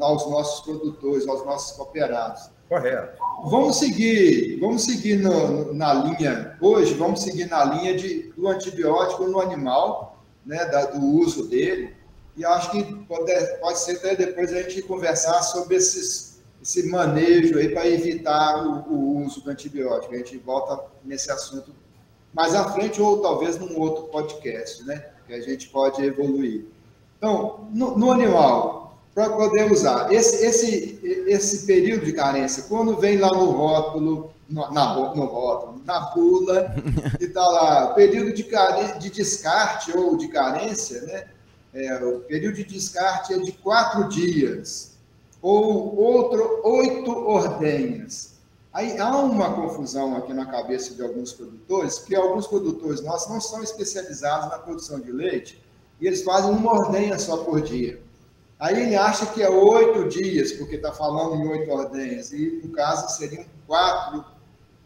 aos 0.00 0.28
nossos 0.28 0.60
produtores, 0.64 1.26
aos 1.26 1.44
nossos 1.46 1.76
cooperados. 1.76 2.50
Correto. 2.68 3.16
Vamos 3.44 3.78
seguir, 3.78 4.58
vamos 4.60 4.84
seguir 4.84 5.16
no, 5.16 5.72
na 5.72 5.94
linha, 5.94 6.58
hoje, 6.60 6.92
vamos 6.94 7.22
seguir 7.22 7.46
na 7.46 7.64
linha 7.64 7.96
de, 7.96 8.30
do 8.36 8.46
antibiótico 8.46 9.26
no 9.26 9.40
animal, 9.40 10.07
né, 10.48 10.64
da, 10.64 10.86
do 10.86 11.04
uso 11.04 11.46
dele, 11.46 11.94
e 12.34 12.44
acho 12.44 12.70
que 12.70 12.82
pode, 13.04 13.32
pode 13.60 13.78
ser 13.80 13.96
até 13.96 14.16
depois 14.16 14.50
a 14.50 14.62
gente 14.62 14.80
conversar 14.82 15.42
sobre 15.42 15.76
esses, 15.76 16.40
esse 16.62 16.88
manejo 16.88 17.58
aí 17.58 17.68
para 17.68 17.86
evitar 17.86 18.66
o, 18.66 18.92
o, 18.92 19.26
uso 19.26 19.42
do 19.42 19.50
antibiótico. 19.50 20.14
A 20.14 20.16
gente 20.16 20.38
volta 20.38 20.82
nesse 21.04 21.30
assunto 21.30 21.74
mais 22.32 22.54
à 22.54 22.72
frente 22.72 23.00
ou 23.00 23.20
talvez 23.20 23.58
num 23.58 23.78
outro 23.78 24.04
podcast, 24.04 24.84
né, 24.84 25.04
que 25.26 25.34
a 25.34 25.40
gente 25.40 25.68
pode 25.68 26.02
evoluir. 26.02 26.64
Então, 27.18 27.68
no, 27.74 27.98
no 27.98 28.10
animal, 28.10 28.98
para 29.14 29.28
poder 29.30 29.70
usar. 29.70 30.10
Esse, 30.12 30.46
esse, 30.46 31.00
esse 31.26 31.66
período 31.66 32.06
de 32.06 32.12
carência, 32.12 32.62
quando 32.68 32.96
vem 32.96 33.18
lá 33.18 33.28
no 33.28 33.50
rótulo, 33.50 34.32
na, 34.48 34.94
no 35.14 35.26
rótulo, 35.26 35.82
na 35.84 36.00
bula, 36.10 36.74
e 37.20 37.24
está 37.24 37.46
lá, 37.46 37.88
período 37.88 38.32
de, 38.32 38.48
de 38.98 39.10
descarte 39.10 39.96
ou 39.96 40.16
de 40.16 40.28
carência, 40.28 41.02
né? 41.02 41.26
É, 41.74 42.02
o 42.02 42.20
período 42.20 42.56
de 42.56 42.64
descarte 42.64 43.34
é 43.34 43.38
de 43.38 43.52
quatro 43.52 44.08
dias, 44.08 44.96
ou 45.42 45.96
outro, 45.96 46.62
oito 46.64 47.10
ordenhas. 47.10 48.38
Aí 48.72 48.98
há 48.98 49.16
uma 49.16 49.52
confusão 49.54 50.16
aqui 50.16 50.32
na 50.32 50.46
cabeça 50.46 50.94
de 50.94 51.02
alguns 51.02 51.32
produtores, 51.32 51.98
que 51.98 52.16
alguns 52.16 52.46
produtores 52.46 53.02
nossos 53.02 53.28
não 53.30 53.40
são 53.40 53.62
especializados 53.62 54.48
na 54.50 54.58
produção 54.58 54.98
de 54.98 55.12
leite, 55.12 55.62
e 56.00 56.06
eles 56.06 56.22
fazem 56.22 56.50
uma 56.50 56.72
ordenha 56.72 57.18
só 57.18 57.38
por 57.38 57.60
dia. 57.60 58.00
Aí 58.58 58.80
ele 58.80 58.96
acha 58.96 59.26
que 59.26 59.42
é 59.42 59.48
oito 59.48 60.08
dias, 60.08 60.52
porque 60.52 60.76
está 60.76 60.92
falando 60.92 61.36
em 61.36 61.48
oito 61.48 61.70
ordenhas, 61.70 62.32
e 62.32 62.60
no 62.64 62.70
caso 62.70 63.14
seriam 63.16 63.44
quatro, 63.66 64.24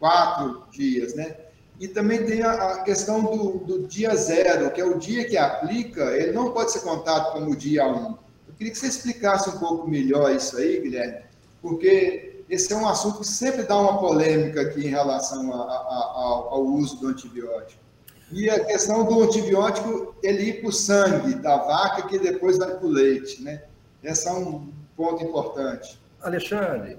quatro 0.03 0.63
dias, 0.69 1.15
né? 1.15 1.33
E 1.79 1.87
também 1.87 2.25
tem 2.25 2.43
a, 2.43 2.79
questão 2.79 3.23
do, 3.23 3.59
do, 3.59 3.87
dia 3.87 4.13
zero, 4.17 4.69
que 4.71 4.81
é 4.81 4.83
o 4.83 4.99
dia 4.99 5.23
que 5.23 5.37
aplica, 5.37 6.03
ele 6.17 6.33
não 6.33 6.51
pode 6.51 6.73
ser 6.73 6.81
contado 6.81 7.31
como 7.31 7.55
dia 7.55 7.87
um. 7.87 8.17
Eu 8.45 8.53
queria 8.57 8.73
que 8.73 8.77
você 8.77 8.87
explicasse 8.87 9.49
um 9.49 9.59
pouco 9.59 9.89
melhor 9.89 10.35
isso 10.35 10.57
aí, 10.57 10.81
Guilherme, 10.81 11.21
porque 11.61 12.43
esse 12.49 12.73
é 12.73 12.75
um 12.75 12.85
assunto 12.85 13.19
que 13.19 13.27
sempre 13.27 13.63
dá 13.63 13.77
uma 13.77 13.97
polêmica 13.97 14.63
aqui 14.63 14.81
em 14.85 14.89
relação 14.89 15.53
a, 15.53 15.71
a, 15.71 16.47
ao 16.51 16.65
uso 16.65 16.97
do 16.97 17.07
antibiótico. 17.07 17.81
E 18.29 18.49
a 18.49 18.59
questão 18.65 19.05
do 19.05 19.23
antibiótico, 19.23 20.13
ele 20.21 20.49
ir 20.49 20.59
para 20.59 20.69
o 20.69 20.73
sangue 20.73 21.35
da 21.35 21.55
vaca, 21.55 22.09
que 22.09 22.19
depois 22.19 22.57
vai 22.57 22.75
para 22.75 22.85
o 22.85 22.89
leite, 22.89 23.41
né? 23.41 23.63
Esse 24.03 24.27
é 24.27 24.33
um 24.33 24.69
ponto 24.97 25.23
importante. 25.23 25.97
Alexandre, 26.21 26.97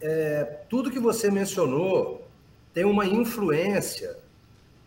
é, 0.00 0.60
tudo 0.70 0.90
que 0.90 0.98
você 0.98 1.30
mencionou 1.30 2.25
tem 2.76 2.84
uma 2.84 3.06
influência 3.06 4.18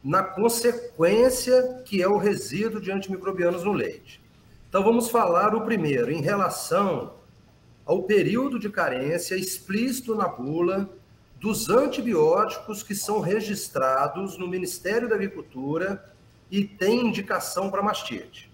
na 0.03 0.21
consequência 0.21 1.81
que 1.83 2.03
é 2.03 2.07
o 2.07 2.19
resíduo 2.19 2.79
de 2.79 2.91
antimicrobianos 2.91 3.63
no 3.63 3.73
leite. 3.73 4.21
Então 4.69 4.83
vamos 4.83 5.09
falar 5.09 5.55
o 5.55 5.61
primeiro, 5.61 6.11
em 6.11 6.21
relação 6.21 7.15
ao 7.83 8.03
período 8.03 8.59
de 8.59 8.69
carência 8.69 9.33
explícito 9.33 10.13
na 10.13 10.27
bula 10.27 10.87
dos 11.41 11.67
antibióticos 11.67 12.83
que 12.83 12.93
são 12.93 13.21
registrados 13.21 14.37
no 14.37 14.47
Ministério 14.47 15.09
da 15.09 15.15
Agricultura 15.15 16.13
e 16.51 16.63
tem 16.63 17.07
indicação 17.07 17.71
para 17.71 17.81
mastite. 17.81 18.51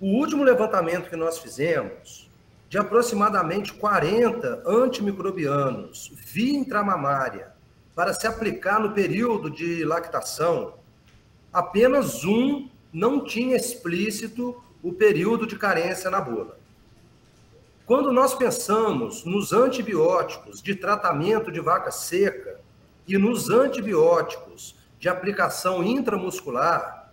O 0.00 0.06
último 0.06 0.44
levantamento 0.44 1.10
que 1.10 1.16
nós 1.16 1.40
fizemos, 1.40 2.30
de 2.68 2.78
aproximadamente 2.78 3.72
40 3.72 4.62
antimicrobianos 4.64 6.12
via 6.14 6.56
intramamária 6.56 7.49
para 8.00 8.14
se 8.14 8.26
aplicar 8.26 8.80
no 8.80 8.92
período 8.92 9.50
de 9.50 9.84
lactação, 9.84 10.72
apenas 11.52 12.24
um 12.24 12.66
não 12.90 13.22
tinha 13.22 13.54
explícito 13.54 14.58
o 14.82 14.90
período 14.90 15.46
de 15.46 15.54
carência 15.58 16.08
na 16.08 16.18
bula. 16.18 16.58
Quando 17.84 18.10
nós 18.10 18.34
pensamos 18.34 19.22
nos 19.26 19.52
antibióticos 19.52 20.62
de 20.62 20.74
tratamento 20.74 21.52
de 21.52 21.60
vaca 21.60 21.90
seca 21.90 22.58
e 23.06 23.18
nos 23.18 23.50
antibióticos 23.50 24.76
de 24.98 25.06
aplicação 25.06 25.84
intramuscular, 25.84 27.12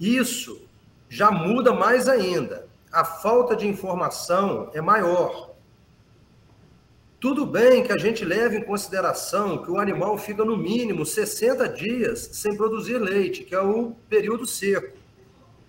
isso 0.00 0.68
já 1.08 1.30
muda 1.30 1.72
mais 1.72 2.08
ainda. 2.08 2.66
A 2.90 3.04
falta 3.04 3.54
de 3.54 3.68
informação 3.68 4.68
é 4.74 4.80
maior. 4.80 5.54
Tudo 7.20 7.44
bem 7.44 7.82
que 7.82 7.92
a 7.92 7.98
gente 7.98 8.24
leve 8.24 8.58
em 8.58 8.62
consideração 8.62 9.64
que 9.64 9.70
o 9.70 9.78
animal 9.78 10.16
fica 10.16 10.44
no 10.44 10.56
mínimo 10.56 11.04
60 11.04 11.68
dias 11.70 12.30
sem 12.32 12.56
produzir 12.56 12.98
leite, 12.98 13.42
que 13.42 13.56
é 13.56 13.60
o 13.60 13.90
período 14.08 14.46
seco. 14.46 14.96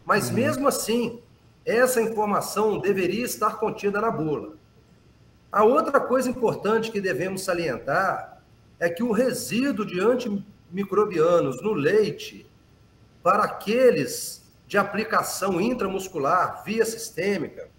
Mas 0.06 0.29
uhum. 0.29 0.36
mesmo 0.36 0.68
assim, 0.68 1.20
essa 1.65 2.00
informação 2.01 2.77
deveria 2.77 3.25
estar 3.25 3.58
contida 3.58 4.00
na 4.00 4.12
bula. 4.12 4.58
A 5.51 5.63
outra 5.63 6.00
coisa 6.00 6.29
importante 6.29 6.91
que 6.91 7.01
devemos 7.01 7.41
salientar 7.41 8.44
é 8.79 8.88
que 8.88 9.01
o 9.01 9.12
resíduo 9.12 9.84
de 9.84 10.00
antimicrobianos 10.00 11.63
no 11.63 11.74
leite, 11.74 12.48
para 13.24 13.44
aqueles 13.44 14.48
de 14.68 14.77
aplicação 14.77 15.60
intramuscular 15.60 16.63
via 16.63 16.86
sistêmica, 16.86 17.70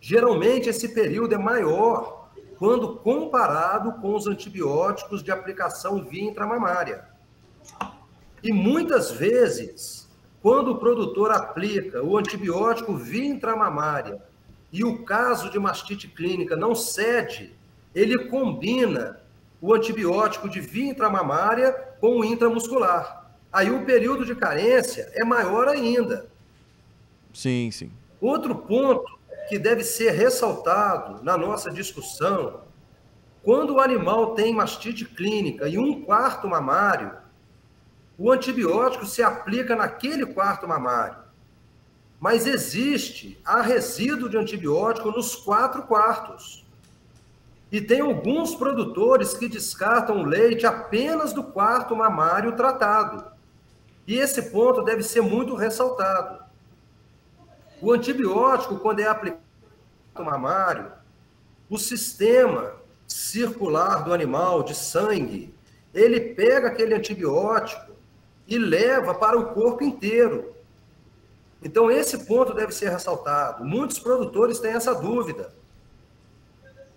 geralmente 0.00 0.70
esse 0.70 0.88
período 0.88 1.34
é 1.34 1.38
maior 1.38 2.21
quando 2.62 2.94
comparado 2.94 3.94
com 3.94 4.14
os 4.14 4.28
antibióticos 4.28 5.20
de 5.20 5.32
aplicação 5.32 6.04
via 6.04 6.22
intramamária. 6.22 7.06
E 8.40 8.52
muitas 8.52 9.10
vezes 9.10 10.08
quando 10.40 10.70
o 10.70 10.78
produtor 10.78 11.32
aplica 11.32 12.04
o 12.04 12.16
antibiótico 12.16 12.94
via 12.94 13.24
intramamária 13.24 14.22
e 14.72 14.84
o 14.84 15.02
caso 15.02 15.50
de 15.50 15.58
mastite 15.58 16.06
clínica 16.06 16.54
não 16.54 16.72
cede, 16.72 17.52
ele 17.92 18.28
combina 18.28 19.20
o 19.60 19.74
antibiótico 19.74 20.48
de 20.48 20.60
via 20.60 20.88
intramamária 20.88 21.72
com 22.00 22.20
o 22.20 22.24
intramuscular. 22.24 23.28
Aí 23.52 23.72
o 23.72 23.84
período 23.84 24.24
de 24.24 24.36
carência 24.36 25.10
é 25.14 25.24
maior 25.24 25.66
ainda. 25.66 26.28
Sim, 27.34 27.72
sim. 27.72 27.90
Outro 28.20 28.54
ponto 28.54 29.18
que 29.52 29.58
deve 29.58 29.84
ser 29.84 30.12
ressaltado 30.12 31.22
na 31.22 31.36
nossa 31.36 31.70
discussão, 31.70 32.62
quando 33.42 33.74
o 33.74 33.80
animal 33.80 34.34
tem 34.34 34.54
mastite 34.54 35.04
clínica 35.04 35.68
e 35.68 35.76
um 35.76 36.00
quarto 36.00 36.48
mamário, 36.48 37.12
o 38.16 38.32
antibiótico 38.32 39.04
se 39.04 39.22
aplica 39.22 39.76
naquele 39.76 40.24
quarto 40.24 40.66
mamário. 40.66 41.18
Mas 42.18 42.46
existe 42.46 43.38
a 43.44 43.60
resíduo 43.60 44.26
de 44.26 44.38
antibiótico 44.38 45.10
nos 45.10 45.36
quatro 45.36 45.82
quartos. 45.82 46.64
E 47.70 47.78
tem 47.78 48.00
alguns 48.00 48.54
produtores 48.54 49.34
que 49.34 49.50
descartam 49.50 50.22
o 50.22 50.24
leite 50.24 50.64
apenas 50.64 51.34
do 51.34 51.44
quarto 51.44 51.94
mamário 51.94 52.56
tratado. 52.56 53.22
E 54.06 54.16
esse 54.16 54.50
ponto 54.50 54.82
deve 54.82 55.02
ser 55.02 55.20
muito 55.20 55.54
ressaltado. 55.54 56.42
O 57.82 57.92
antibiótico, 57.92 58.78
quando 58.78 59.00
é 59.00 59.06
aplicado 59.06 59.41
no 60.14 60.24
mamário, 60.24 60.92
o 61.68 61.78
sistema 61.78 62.74
circular 63.06 64.04
do 64.04 64.12
animal, 64.12 64.62
de 64.62 64.74
sangue, 64.74 65.54
ele 65.94 66.20
pega 66.34 66.68
aquele 66.68 66.94
antibiótico 66.94 67.92
e 68.46 68.58
leva 68.58 69.14
para 69.14 69.38
o 69.38 69.52
corpo 69.52 69.84
inteiro. 69.84 70.54
Então, 71.62 71.90
esse 71.90 72.26
ponto 72.26 72.54
deve 72.54 72.72
ser 72.72 72.90
ressaltado. 72.90 73.64
Muitos 73.64 73.98
produtores 73.98 74.58
têm 74.58 74.72
essa 74.72 74.94
dúvida. 74.94 75.54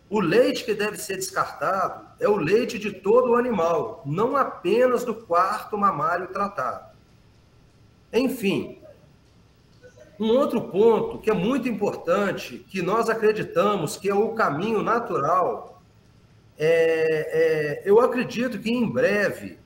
O 0.10 0.20
leite 0.20 0.64
que 0.64 0.74
deve 0.74 0.98
ser 0.98 1.16
descartado 1.16 2.08
é 2.20 2.28
o 2.28 2.36
leite 2.36 2.78
de 2.78 2.92
todo 2.92 3.32
o 3.32 3.36
animal, 3.36 4.02
não 4.06 4.36
apenas 4.36 5.04
do 5.04 5.14
quarto 5.14 5.78
mamário 5.78 6.28
tratado. 6.28 6.96
Enfim, 8.14 8.82
um 10.20 10.30
outro 10.30 10.62
ponto 10.62 11.20
que 11.20 11.30
é 11.30 11.34
muito 11.34 11.68
importante, 11.68 12.60
que 12.70 12.82
nós 12.82 13.10
acreditamos 13.10 13.98
que 13.98 14.10
é 14.10 14.14
o 14.14 14.34
caminho 14.34 14.82
natural, 14.82 15.82
é, 16.58 17.82
é, 17.84 17.90
eu 17.90 18.00
acredito 18.00 18.60
que 18.60 18.72
em 18.72 18.90
breve 18.90 19.60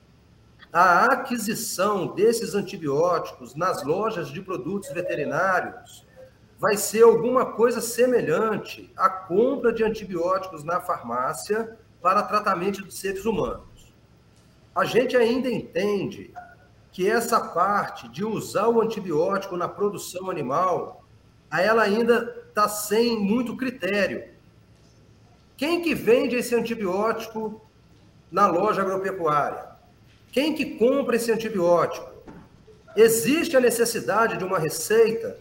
a 0.72 1.06
aquisição 1.06 2.08
desses 2.14 2.54
antibióticos 2.54 3.54
nas 3.54 3.82
lojas 3.84 4.28
de 4.28 4.40
produtos 4.40 4.90
veterinários 4.90 6.06
vai 6.58 6.76
ser 6.76 7.02
alguma 7.02 7.46
coisa 7.46 7.80
semelhante 7.80 8.92
à 8.96 9.08
compra 9.08 9.72
de 9.72 9.82
antibióticos 9.82 10.62
na 10.62 10.80
farmácia 10.80 11.76
para 12.02 12.22
tratamento 12.22 12.84
de 12.84 12.94
seres 12.94 13.24
humanos. 13.24 13.94
A 14.74 14.84
gente 14.84 15.16
ainda 15.16 15.50
entende 15.50 16.32
que 16.92 17.08
essa 17.08 17.40
parte 17.40 18.08
de 18.08 18.24
usar 18.24 18.68
o 18.68 18.80
antibiótico 18.80 19.56
na 19.56 19.68
produção 19.68 20.30
animal, 20.30 21.04
ela 21.50 21.82
ainda 21.82 22.44
está 22.48 22.68
sem 22.68 23.18
muito 23.18 23.56
critério. 23.56 24.28
Quem 25.56 25.82
que 25.82 25.94
vende 25.94 26.36
esse 26.36 26.54
antibiótico 26.54 27.60
na 28.30 28.46
loja 28.46 28.82
agropecuária? 28.82 29.66
Quem 30.32 30.54
que 30.54 30.76
compra 30.76 31.16
esse 31.16 31.30
antibiótico? 31.30 32.08
Existe 32.96 33.56
a 33.56 33.60
necessidade 33.60 34.36
de 34.36 34.44
uma 34.44 34.58
receita? 34.58 35.38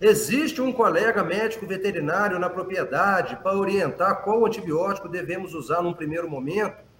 Existe 0.00 0.60
um 0.60 0.72
colega 0.72 1.22
médico 1.22 1.66
veterinário 1.66 2.38
na 2.38 2.50
propriedade 2.50 3.36
para 3.36 3.56
orientar 3.56 4.22
qual 4.22 4.44
antibiótico 4.44 5.08
devemos 5.08 5.54
usar 5.54 5.80
num 5.82 5.94
primeiro 5.94 6.28
momento? 6.28 6.91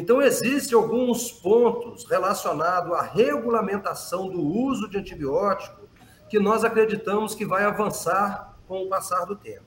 Então, 0.00 0.22
existem 0.22 0.74
alguns 0.78 1.30
pontos 1.30 2.06
relacionados 2.06 2.90
à 2.94 3.02
regulamentação 3.02 4.30
do 4.30 4.40
uso 4.40 4.88
de 4.88 4.96
antibiótico 4.96 5.82
que 6.26 6.38
nós 6.38 6.64
acreditamos 6.64 7.34
que 7.34 7.44
vai 7.44 7.64
avançar 7.64 8.56
com 8.66 8.84
o 8.84 8.88
passar 8.88 9.26
do 9.26 9.36
tempo. 9.36 9.66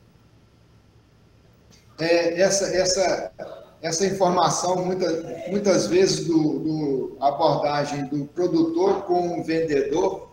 É, 2.00 2.42
essa, 2.42 2.66
essa, 2.76 3.32
essa 3.80 4.08
informação, 4.08 4.84
muitas, 4.84 5.24
muitas 5.52 5.86
vezes, 5.86 6.26
do, 6.26 6.60
do 6.60 7.18
abordagem 7.20 8.06
do 8.06 8.26
produtor 8.26 9.04
com 9.04 9.40
o 9.40 9.44
vendedor, 9.44 10.30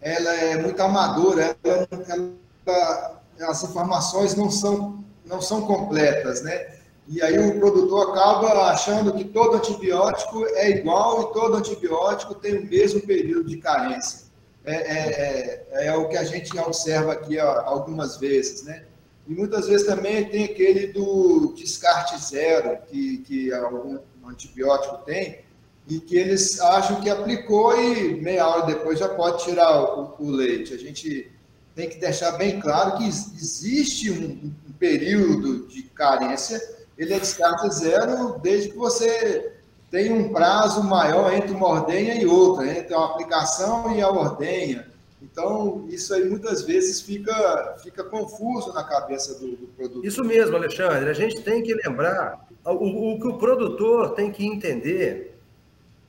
ela 0.00 0.32
é 0.32 0.62
muito 0.62 0.80
amadora, 0.80 1.56
ela, 1.64 1.88
ela, 2.08 3.20
as 3.50 3.64
informações 3.64 4.36
não 4.36 4.48
são, 4.48 5.02
não 5.24 5.40
são 5.40 5.62
completas, 5.62 6.40
né? 6.40 6.79
E 7.10 7.20
aí 7.20 7.36
o 7.36 7.58
produtor 7.58 8.10
acaba 8.10 8.70
achando 8.70 9.12
que 9.12 9.24
todo 9.24 9.56
antibiótico 9.56 10.46
é 10.54 10.70
igual 10.70 11.22
e 11.22 11.32
todo 11.32 11.56
antibiótico 11.56 12.36
tem 12.36 12.58
o 12.58 12.64
mesmo 12.64 13.00
período 13.00 13.48
de 13.48 13.56
carência. 13.56 14.30
É, 14.64 14.74
é, 14.74 15.66
é, 15.72 15.86
é 15.88 15.96
o 15.96 16.08
que 16.08 16.16
a 16.16 16.22
gente 16.22 16.56
observa 16.56 17.14
aqui 17.14 17.36
ó, 17.36 17.62
algumas 17.62 18.16
vezes, 18.18 18.62
né? 18.62 18.84
E 19.26 19.34
muitas 19.34 19.66
vezes 19.66 19.88
também 19.88 20.24
tem 20.28 20.44
aquele 20.44 20.86
do 20.92 21.52
descarte 21.56 22.16
zero, 22.16 22.78
que, 22.86 23.18
que 23.18 23.52
algum 23.52 23.98
antibiótico 24.24 24.98
tem, 25.04 25.40
e 25.88 25.98
que 25.98 26.16
eles 26.16 26.60
acham 26.60 27.00
que 27.00 27.10
aplicou 27.10 27.76
e 27.76 28.20
meia 28.20 28.46
hora 28.46 28.66
depois 28.66 29.00
já 29.00 29.08
pode 29.08 29.42
tirar 29.42 29.82
o, 29.98 30.14
o 30.20 30.30
leite. 30.30 30.72
A 30.72 30.78
gente 30.78 31.28
tem 31.74 31.88
que 31.88 31.98
deixar 31.98 32.32
bem 32.32 32.60
claro 32.60 32.98
que 32.98 33.08
existe 33.08 34.12
um, 34.12 34.52
um 34.68 34.72
período 34.78 35.66
de 35.66 35.82
carência 35.82 36.78
ele 37.00 37.14
é 37.14 37.18
descarte 37.18 37.74
zero 37.74 38.38
desde 38.42 38.68
que 38.68 38.76
você 38.76 39.54
tenha 39.90 40.14
um 40.14 40.28
prazo 40.28 40.84
maior 40.84 41.32
entre 41.32 41.50
uma 41.50 41.66
ordenha 41.66 42.14
e 42.20 42.26
outra, 42.26 42.70
entre 42.70 42.94
a 42.94 43.02
aplicação 43.02 43.96
e 43.96 44.02
a 44.02 44.08
ordenha. 44.10 44.86
Então, 45.22 45.86
isso 45.88 46.12
aí 46.12 46.28
muitas 46.28 46.62
vezes 46.62 47.00
fica, 47.00 47.76
fica 47.82 48.04
confuso 48.04 48.74
na 48.74 48.84
cabeça 48.84 49.38
do, 49.40 49.56
do 49.56 49.66
produtor. 49.68 50.04
Isso 50.04 50.22
mesmo, 50.22 50.54
Alexandre. 50.54 51.08
A 51.08 51.14
gente 51.14 51.40
tem 51.40 51.62
que 51.62 51.72
lembrar, 51.72 52.46
o, 52.66 53.14
o 53.14 53.18
que 53.18 53.28
o 53.28 53.38
produtor 53.38 54.10
tem 54.10 54.30
que 54.30 54.44
entender 54.44 55.38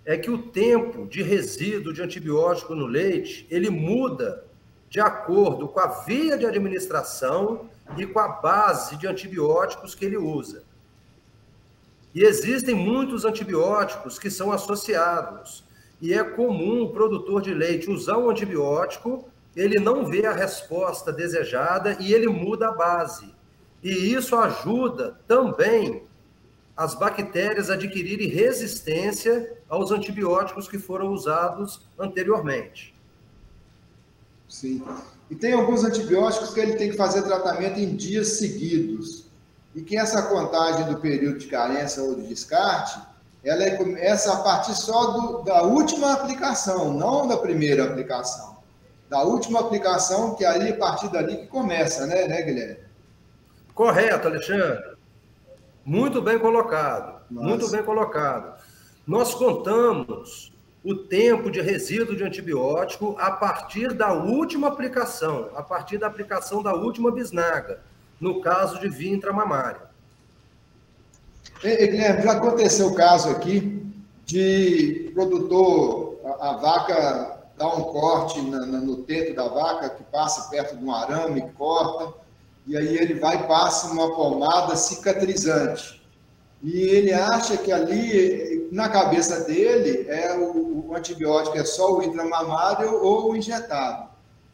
é 0.05 0.17
que 0.17 0.29
o 0.29 0.37
tempo 0.37 1.07
de 1.07 1.23
resíduo 1.23 1.93
de 1.93 2.01
antibiótico 2.01 2.75
no 2.75 2.85
leite, 2.85 3.47
ele 3.49 3.69
muda 3.69 4.43
de 4.89 4.99
acordo 4.99 5.69
com 5.69 5.79
a 5.79 5.87
via 5.87 6.37
de 6.37 6.45
administração 6.45 7.69
e 7.97 8.05
com 8.05 8.19
a 8.19 8.27
base 8.27 8.97
de 8.97 9.07
antibióticos 9.07 9.95
que 9.95 10.03
ele 10.03 10.17
usa. 10.17 10.69
E 12.13 12.23
existem 12.23 12.75
muitos 12.75 13.23
antibióticos 13.25 14.19
que 14.19 14.29
são 14.29 14.51
associados. 14.51 15.63
E 16.01 16.13
é 16.13 16.23
comum 16.23 16.83
o 16.83 16.89
produtor 16.89 17.41
de 17.41 17.53
leite 17.53 17.89
usar 17.89 18.17
um 18.17 18.29
antibiótico, 18.29 19.29
ele 19.55 19.79
não 19.79 20.05
vê 20.05 20.25
a 20.25 20.33
resposta 20.33 21.11
desejada 21.11 21.97
e 21.99 22.13
ele 22.13 22.27
muda 22.27 22.69
a 22.69 22.71
base. 22.71 23.33
E 23.83 24.13
isso 24.13 24.35
ajuda 24.35 25.19
também 25.27 26.03
as 26.75 26.95
bactérias 26.95 27.69
adquirirem 27.69 28.27
resistência 28.27 29.57
aos 29.69 29.91
antibióticos 29.91 30.67
que 30.67 30.79
foram 30.79 31.11
usados 31.11 31.87
anteriormente. 31.97 32.95
Sim. 34.47 34.83
E 35.29 35.35
tem 35.35 35.53
alguns 35.53 35.83
antibióticos 35.83 36.53
que 36.53 36.59
ele 36.59 36.75
tem 36.75 36.91
que 36.91 36.97
fazer 36.97 37.21
tratamento 37.21 37.79
em 37.79 37.95
dias 37.95 38.39
seguidos 38.39 39.30
e 39.73 39.81
que 39.81 39.97
essa 39.97 40.23
contagem 40.23 40.85
do 40.85 40.99
período 40.99 41.39
de 41.39 41.47
carência 41.47 42.03
ou 42.03 42.15
de 42.15 42.27
descarte, 42.27 42.99
ela 43.43 43.63
é, 43.63 43.71
começa 43.71 44.33
a 44.33 44.37
partir 44.37 44.75
só 44.75 45.11
do, 45.11 45.43
da 45.43 45.63
última 45.63 46.13
aplicação, 46.13 46.93
não 46.93 47.27
da 47.27 47.37
primeira 47.37 47.85
aplicação. 47.85 48.57
Da 49.09 49.23
última 49.23 49.59
aplicação, 49.59 50.35
que 50.35 50.45
aí, 50.45 50.69
a 50.69 50.77
partir 50.77 51.09
dali 51.09 51.37
que 51.37 51.47
começa, 51.47 52.05
né, 52.05 52.27
né 52.27 52.41
Guilherme? 52.41 52.77
Correto, 53.73 54.27
Alexandre. 54.27 54.95
Muito 55.83 56.21
bem 56.21 56.37
colocado. 56.37 57.21
Nossa. 57.29 57.47
Muito 57.47 57.69
bem 57.69 57.83
colocado. 57.83 58.61
Nós 59.07 59.33
contamos 59.33 60.53
o 60.83 60.95
tempo 60.95 61.49
de 61.49 61.61
resíduo 61.61 62.15
de 62.15 62.23
antibiótico 62.23 63.15
a 63.19 63.31
partir 63.31 63.93
da 63.93 64.13
última 64.13 64.67
aplicação, 64.67 65.49
a 65.55 65.63
partir 65.63 65.97
da 65.97 66.07
aplicação 66.07 66.61
da 66.61 66.73
última 66.73 67.11
bisnaga 67.11 67.79
no 68.21 68.39
caso 68.39 68.79
de 68.79 68.87
via 68.87 69.11
intramamária. 69.11 69.81
Guilherme, 71.61 72.23
já 72.23 72.33
aconteceu 72.33 72.87
o 72.87 72.95
caso 72.95 73.29
aqui 73.29 73.81
de 74.25 75.11
produtor, 75.13 76.19
a, 76.23 76.51
a 76.51 76.57
vaca 76.57 77.41
dá 77.57 77.67
um 77.67 77.83
corte 77.83 78.41
na, 78.41 78.65
na, 78.65 78.79
no 78.79 78.97
teto 78.97 79.35
da 79.35 79.47
vaca, 79.47 79.89
que 79.89 80.03
passa 80.05 80.49
perto 80.49 80.77
de 80.77 80.85
um 80.85 80.93
arame, 80.93 81.51
corta, 81.57 82.13
e 82.65 82.77
aí 82.77 82.97
ele 82.97 83.15
vai 83.15 83.37
e 83.37 83.47
passa 83.47 83.91
uma 83.91 84.15
pomada 84.15 84.75
cicatrizante. 84.75 86.01
E 86.63 86.79
ele 86.79 87.11
acha 87.11 87.57
que 87.57 87.71
ali, 87.71 88.69
na 88.71 88.87
cabeça 88.87 89.41
dele, 89.41 90.05
é 90.07 90.37
o, 90.37 90.89
o 90.89 90.95
antibiótico 90.95 91.57
é 91.57 91.65
só 91.65 91.97
o 91.97 92.03
intramamário 92.03 93.03
ou 93.03 93.31
o 93.31 93.35
injetado. 93.35 94.10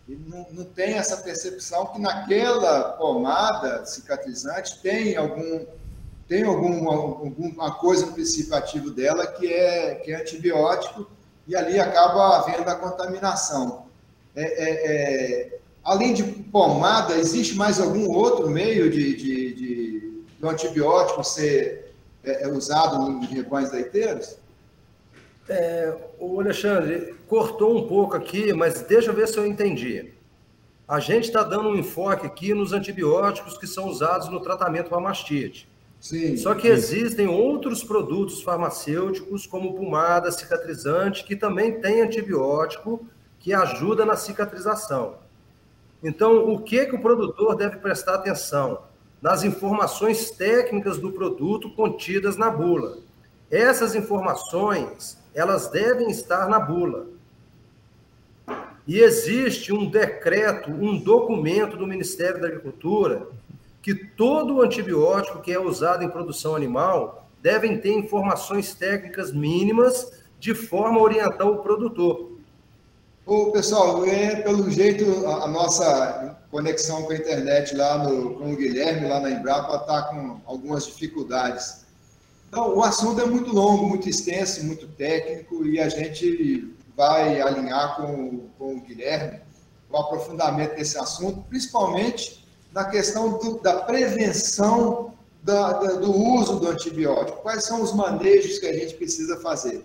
Ele 0.07 0.23
não, 0.25 0.47
não 0.51 0.63
tem 0.63 0.93
essa 0.93 1.17
percepção 1.17 1.87
que 1.87 1.99
naquela 1.99 2.93
pomada 2.93 3.85
cicatrizante 3.85 4.79
tem 4.81 5.17
algum 5.17 5.65
tem 6.27 6.43
alguma, 6.43 6.93
alguma 6.93 7.75
coisa 7.75 8.05
no 8.05 8.13
dela 8.91 9.25
que 9.25 9.47
é, 9.47 9.95
que 9.95 10.11
é 10.11 10.21
antibiótico 10.21 11.09
e 11.47 11.55
ali 11.55 11.79
acaba 11.79 12.39
havendo 12.39 12.69
a 12.69 12.75
contaminação. 12.75 13.85
É, 14.35 14.43
é, 14.43 14.91
é, 14.91 15.59
além 15.83 16.13
de 16.13 16.23
pomada, 16.23 17.15
existe 17.15 17.55
mais 17.55 17.79
algum 17.79 18.11
outro 18.11 18.49
meio 18.49 18.89
de, 18.89 19.15
de, 19.15 19.53
de 19.53 20.23
do 20.37 20.49
antibiótico 20.49 21.23
ser 21.23 21.95
é, 22.23 22.43
é 22.43 22.47
usado 22.49 23.09
em 23.09 23.25
rebanhos 23.25 23.71
leiteiros? 23.71 24.37
É, 25.49 25.95
o 26.19 26.39
Alexandre 26.39 27.15
cortou 27.27 27.77
um 27.77 27.87
pouco 27.87 28.15
aqui, 28.15 28.51
mas 28.53 28.81
deixa 28.81 29.11
eu 29.11 29.15
ver 29.15 29.27
se 29.27 29.37
eu 29.37 29.45
entendi. 29.45 30.13
A 30.87 30.99
gente 30.99 31.25
está 31.25 31.43
dando 31.43 31.69
um 31.69 31.75
enfoque 31.75 32.25
aqui 32.25 32.53
nos 32.53 32.73
antibióticos 32.73 33.57
que 33.57 33.67
são 33.67 33.87
usados 33.87 34.29
no 34.29 34.39
tratamento 34.39 34.89
para 34.89 34.99
mastite. 34.99 35.69
Sim, 35.99 36.37
Só 36.37 36.53
que 36.53 36.67
sim. 36.67 36.73
existem 36.73 37.27
outros 37.27 37.83
produtos 37.83 38.41
farmacêuticos, 38.41 39.45
como 39.47 39.73
pomada 39.73 40.31
cicatrizante, 40.31 41.23
que 41.23 41.35
também 41.35 41.81
tem 41.81 42.01
antibiótico 42.01 43.05
que 43.39 43.53
ajuda 43.53 44.05
na 44.05 44.15
cicatrização. 44.15 45.15
Então, 46.03 46.53
o 46.53 46.61
que, 46.61 46.85
que 46.85 46.95
o 46.95 47.01
produtor 47.01 47.55
deve 47.55 47.77
prestar 47.77 48.15
atenção? 48.15 48.83
Nas 49.21 49.43
informações 49.43 50.29
técnicas 50.29 50.97
do 50.97 51.11
produto 51.11 51.73
contidas 51.73 52.37
na 52.37 52.51
bula. 52.51 52.99
Essas 53.49 53.95
informações, 53.95 55.16
elas 55.37 55.67
devem 55.69 56.09
estar 56.09 56.49
na 56.49 56.59
bula. 56.59 57.05
E 58.87 58.97
existe 58.97 59.71
um 59.71 59.87
decreto, 59.87 60.71
um 60.71 60.97
documento 60.97 61.77
do 61.77 61.85
Ministério 61.85 62.41
da 62.41 62.47
Agricultura 62.47 63.27
que 63.83 63.93
todo 63.93 64.63
antibiótico 64.63 65.39
que 65.39 65.53
é 65.53 65.59
usado 65.59 66.03
em 66.03 66.09
produção 66.09 66.55
animal 66.55 67.29
devem 67.39 67.79
ter 67.79 67.93
informações 67.93 68.73
técnicas 68.73 69.31
mínimas 69.31 70.11
de 70.39 70.55
forma 70.55 70.99
a 70.99 71.03
orientar 71.03 71.47
o 71.47 71.59
produtor. 71.59 72.31
Ô, 73.23 73.51
pessoal, 73.51 74.05
é, 74.05 74.37
pelo 74.37 74.67
jeito 74.71 75.27
a, 75.27 75.43
a, 75.43 75.47
nossa 75.47 76.35
conexão 76.49 77.03
com 77.03 77.11
a 77.11 77.15
internet 77.15 77.75
lá 77.75 77.99
no, 77.99 78.35
com 78.35 78.53
o 78.53 78.55
Guilherme, 78.55 79.07
lá 79.07 79.19
na 79.19 79.29
Embrapa, 79.29 79.75
está 79.75 80.01
com 80.03 80.41
algumas 80.47 80.87
dificuldades. 80.87 81.85
Então, 82.47 82.75
o 82.75 82.83
assunto 82.83 83.21
é 83.21 83.25
muito 83.25 83.53
longo, 83.53 83.87
muito 83.87 84.09
extenso, 84.09 84.65
muito 84.65 84.87
técnico, 84.87 85.65
e 85.65 85.79
a 85.79 85.89
gente 85.89 86.73
vai 86.95 87.41
alinhar 87.41 87.97
com, 87.97 88.47
com 88.57 88.75
o 88.75 88.81
Guilherme 88.81 89.41
o 89.89 89.97
aprofundamento 89.97 90.75
desse 90.75 90.97
assunto, 90.97 91.43
principalmente 91.49 92.45
na 92.73 92.85
questão 92.85 93.37
do, 93.37 93.59
da 93.59 93.81
prevenção 93.81 95.13
da, 95.43 95.73
da, 95.73 95.93
do 95.93 96.11
uso 96.11 96.59
do 96.59 96.67
antibiótico. 96.67 97.41
Quais 97.41 97.63
são 97.63 97.81
os 97.81 97.93
manejos 97.93 98.59
que 98.59 98.65
a 98.65 98.73
gente 98.73 98.95
precisa 98.95 99.37
fazer? 99.39 99.83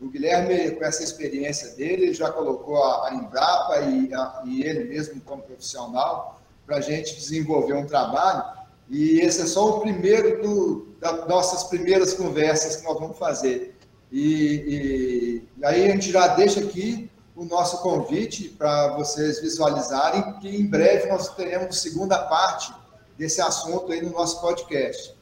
O 0.00 0.08
Guilherme, 0.08 0.72
com 0.72 0.84
essa 0.84 1.04
experiência 1.04 1.70
dele, 1.76 2.12
já 2.14 2.30
colocou 2.30 2.82
a, 2.82 3.08
a 3.08 3.14
Embrapa 3.14 3.80
e, 3.80 4.12
a, 4.14 4.42
e 4.46 4.62
ele 4.62 4.84
mesmo 4.84 5.20
como 5.20 5.42
profissional 5.42 6.40
para 6.66 6.76
a 6.76 6.80
gente 6.80 7.14
desenvolver 7.14 7.74
um 7.74 7.86
trabalho. 7.86 8.61
E 8.92 9.20
esse 9.20 9.40
é 9.40 9.46
só 9.46 9.78
o 9.78 9.80
primeiro 9.80 10.42
do, 10.42 10.86
das 11.00 11.26
nossas 11.26 11.64
primeiras 11.64 12.12
conversas 12.12 12.76
que 12.76 12.84
nós 12.84 13.00
vamos 13.00 13.18
fazer. 13.18 13.74
E, 14.12 15.42
e 15.58 15.64
aí 15.64 15.86
a 15.86 15.94
gente 15.94 16.12
já 16.12 16.26
deixa 16.28 16.60
aqui 16.60 17.10
o 17.34 17.46
nosso 17.46 17.78
convite 17.78 18.50
para 18.50 18.94
vocês 18.94 19.40
visualizarem 19.40 20.34
que 20.40 20.54
em 20.54 20.66
breve 20.66 21.08
nós 21.08 21.34
teremos 21.34 21.80
segunda 21.80 22.18
parte 22.18 22.70
desse 23.16 23.40
assunto 23.40 23.90
aí 23.90 24.02
no 24.02 24.10
nosso 24.10 24.42
podcast. 24.42 25.14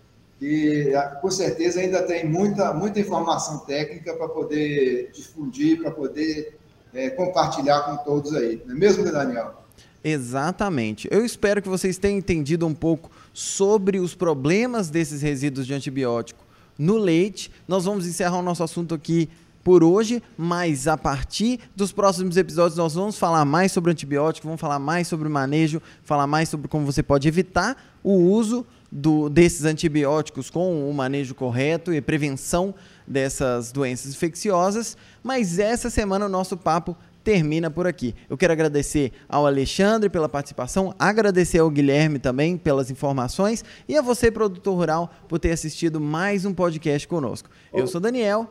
E 0.42 0.90
com 1.20 1.30
certeza 1.30 1.78
ainda 1.78 2.02
tem 2.02 2.28
muita, 2.28 2.74
muita 2.74 2.98
informação 2.98 3.60
técnica 3.60 4.14
para 4.14 4.28
poder 4.28 5.12
difundir, 5.12 5.80
para 5.80 5.92
poder 5.92 6.58
é, 6.92 7.08
compartilhar 7.10 7.82
com 7.82 7.98
todos 7.98 8.34
aí. 8.34 8.60
Não 8.66 8.74
é 8.74 8.78
mesmo, 8.78 9.04
Daniel? 9.04 9.54
Exatamente. 10.02 11.06
Eu 11.10 11.24
espero 11.24 11.62
que 11.62 11.68
vocês 11.68 11.98
tenham 11.98 12.18
entendido 12.18 12.66
um 12.66 12.74
pouco 12.74 13.10
sobre 13.32 13.98
os 13.98 14.14
problemas 14.14 14.90
desses 14.90 15.22
resíduos 15.22 15.66
de 15.66 15.74
antibiótico 15.74 16.44
no 16.78 16.96
leite. 16.96 17.50
Nós 17.68 17.84
vamos 17.84 18.06
encerrar 18.06 18.38
o 18.38 18.42
nosso 18.42 18.62
assunto 18.62 18.94
aqui 18.94 19.28
por 19.62 19.84
hoje, 19.84 20.22
mas 20.38 20.88
a 20.88 20.96
partir 20.96 21.60
dos 21.76 21.92
próximos 21.92 22.36
episódios 22.36 22.78
nós 22.78 22.94
vamos 22.94 23.18
falar 23.18 23.44
mais 23.44 23.72
sobre 23.72 23.90
antibiótico, 23.90 24.46
vamos 24.46 24.60
falar 24.60 24.78
mais 24.78 25.06
sobre 25.06 25.28
o 25.28 25.30
manejo, 25.30 25.82
falar 26.02 26.26
mais 26.26 26.48
sobre 26.48 26.68
como 26.68 26.86
você 26.86 27.02
pode 27.02 27.28
evitar 27.28 27.76
o 28.02 28.14
uso 28.14 28.66
do, 28.90 29.28
desses 29.28 29.64
antibióticos 29.64 30.48
com 30.48 30.88
o 30.88 30.94
manejo 30.94 31.34
correto 31.34 31.92
e 31.92 32.00
prevenção 32.00 32.74
dessas 33.06 33.70
doenças 33.70 34.12
infecciosas. 34.12 34.96
Mas 35.22 35.58
essa 35.58 35.90
semana 35.90 36.26
o 36.26 36.30
nosso 36.30 36.56
papo 36.56 36.96
termina 37.22 37.70
por 37.70 37.86
aqui. 37.86 38.14
Eu 38.28 38.36
quero 38.36 38.52
agradecer 38.52 39.12
ao 39.28 39.46
Alexandre 39.46 40.08
pela 40.08 40.28
participação, 40.28 40.94
agradecer 40.98 41.58
ao 41.58 41.70
Guilherme 41.70 42.18
também 42.18 42.56
pelas 42.56 42.90
informações 42.90 43.64
e 43.88 43.96
a 43.96 44.02
você, 44.02 44.30
produtor 44.30 44.74
rural, 44.76 45.10
por 45.28 45.38
ter 45.38 45.52
assistido 45.52 46.00
mais 46.00 46.44
um 46.44 46.54
podcast 46.54 47.06
conosco. 47.06 47.50
Eu 47.72 47.86
sou 47.86 48.00
Daniel 48.00 48.48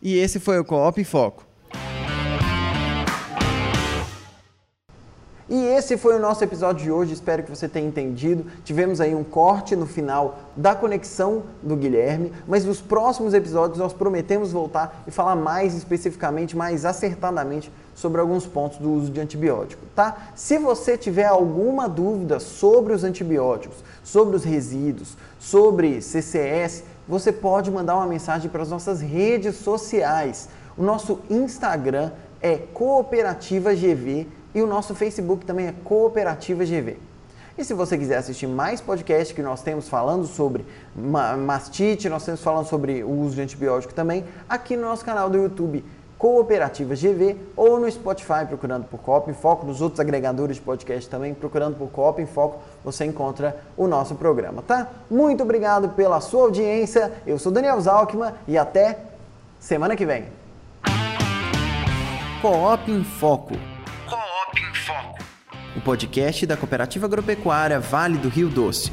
e 0.00 0.16
esse 0.18 0.38
foi 0.38 0.58
o 0.58 0.64
Coop 0.64 1.00
em 1.00 1.04
Foco. 1.04 1.53
E 5.46 5.62
esse 5.66 5.98
foi 5.98 6.16
o 6.16 6.18
nosso 6.18 6.42
episódio 6.42 6.84
de 6.84 6.90
hoje, 6.90 7.12
espero 7.12 7.42
que 7.42 7.50
você 7.50 7.68
tenha 7.68 7.86
entendido. 7.86 8.46
Tivemos 8.64 8.98
aí 8.98 9.14
um 9.14 9.22
corte 9.22 9.76
no 9.76 9.84
final 9.84 10.38
da 10.56 10.74
conexão 10.74 11.42
do 11.62 11.76
Guilherme, 11.76 12.32
mas 12.48 12.64
nos 12.64 12.80
próximos 12.80 13.34
episódios 13.34 13.78
nós 13.78 13.92
prometemos 13.92 14.52
voltar 14.52 15.02
e 15.06 15.10
falar 15.10 15.36
mais 15.36 15.74
especificamente, 15.74 16.56
mais 16.56 16.86
acertadamente 16.86 17.70
sobre 17.94 18.22
alguns 18.22 18.46
pontos 18.46 18.78
do 18.78 18.90
uso 18.90 19.10
de 19.10 19.20
antibiótico, 19.20 19.84
tá? 19.94 20.30
Se 20.34 20.56
você 20.56 20.96
tiver 20.96 21.26
alguma 21.26 21.90
dúvida 21.90 22.40
sobre 22.40 22.94
os 22.94 23.04
antibióticos, 23.04 23.84
sobre 24.02 24.36
os 24.36 24.44
resíduos, 24.44 25.14
sobre 25.38 26.00
CCS, 26.00 26.84
você 27.06 27.30
pode 27.30 27.70
mandar 27.70 27.96
uma 27.96 28.06
mensagem 28.06 28.48
para 28.50 28.62
as 28.62 28.70
nossas 28.70 29.02
redes 29.02 29.56
sociais. 29.56 30.48
O 30.76 30.82
nosso 30.82 31.20
Instagram 31.28 32.12
é 32.40 32.56
Cooperativa 32.56 33.74
GV 33.74 34.26
e 34.54 34.62
o 34.62 34.66
nosso 34.66 34.94
Facebook 34.94 35.44
também 35.44 35.66
é 35.66 35.74
Cooperativa 35.84 36.64
GV. 36.64 36.98
E 37.56 37.64
se 37.64 37.72
você 37.72 37.96
quiser 37.96 38.16
assistir 38.16 38.48
mais 38.48 38.80
podcasts 38.80 39.34
que 39.34 39.42
nós 39.42 39.62
temos 39.62 39.88
falando 39.88 40.26
sobre 40.26 40.64
mastite, 41.46 42.08
nós 42.08 42.24
temos 42.24 42.42
falando 42.42 42.66
sobre 42.66 43.04
o 43.04 43.10
uso 43.10 43.36
de 43.36 43.42
antibiótico 43.42 43.94
também, 43.94 44.24
aqui 44.48 44.76
no 44.76 44.82
nosso 44.82 45.04
canal 45.04 45.30
do 45.30 45.36
YouTube 45.36 45.84
Cooperativa 46.18 46.94
GV 46.94 47.36
ou 47.56 47.78
no 47.78 47.90
Spotify 47.90 48.46
procurando 48.48 48.86
por 48.86 48.98
Coop 48.98 49.30
em 49.30 49.34
Foco, 49.34 49.66
nos 49.66 49.80
outros 49.80 50.00
agregadores 50.00 50.56
de 50.56 50.62
podcast 50.62 51.08
também 51.08 51.32
procurando 51.34 51.76
por 51.76 51.88
Coop 51.90 52.20
em 52.20 52.26
Foco, 52.26 52.60
você 52.82 53.04
encontra 53.04 53.56
o 53.76 53.86
nosso 53.86 54.14
programa, 54.14 54.62
tá? 54.62 54.88
Muito 55.10 55.42
obrigado 55.42 55.90
pela 55.90 56.20
sua 56.20 56.44
audiência. 56.44 57.12
Eu 57.26 57.38
sou 57.38 57.52
Daniel 57.52 57.80
Zalkman 57.80 58.32
e 58.48 58.58
até 58.58 58.98
semana 59.60 59.94
que 59.94 60.06
vem. 60.06 60.24
Coop 62.40 62.90
em 62.90 63.04
Foco 63.04 63.73
o 65.76 65.80
podcast 65.80 66.46
da 66.46 66.56
Cooperativa 66.56 67.06
Agropecuária 67.06 67.80
Vale 67.80 68.18
do 68.18 68.28
Rio 68.28 68.48
Doce 68.48 68.92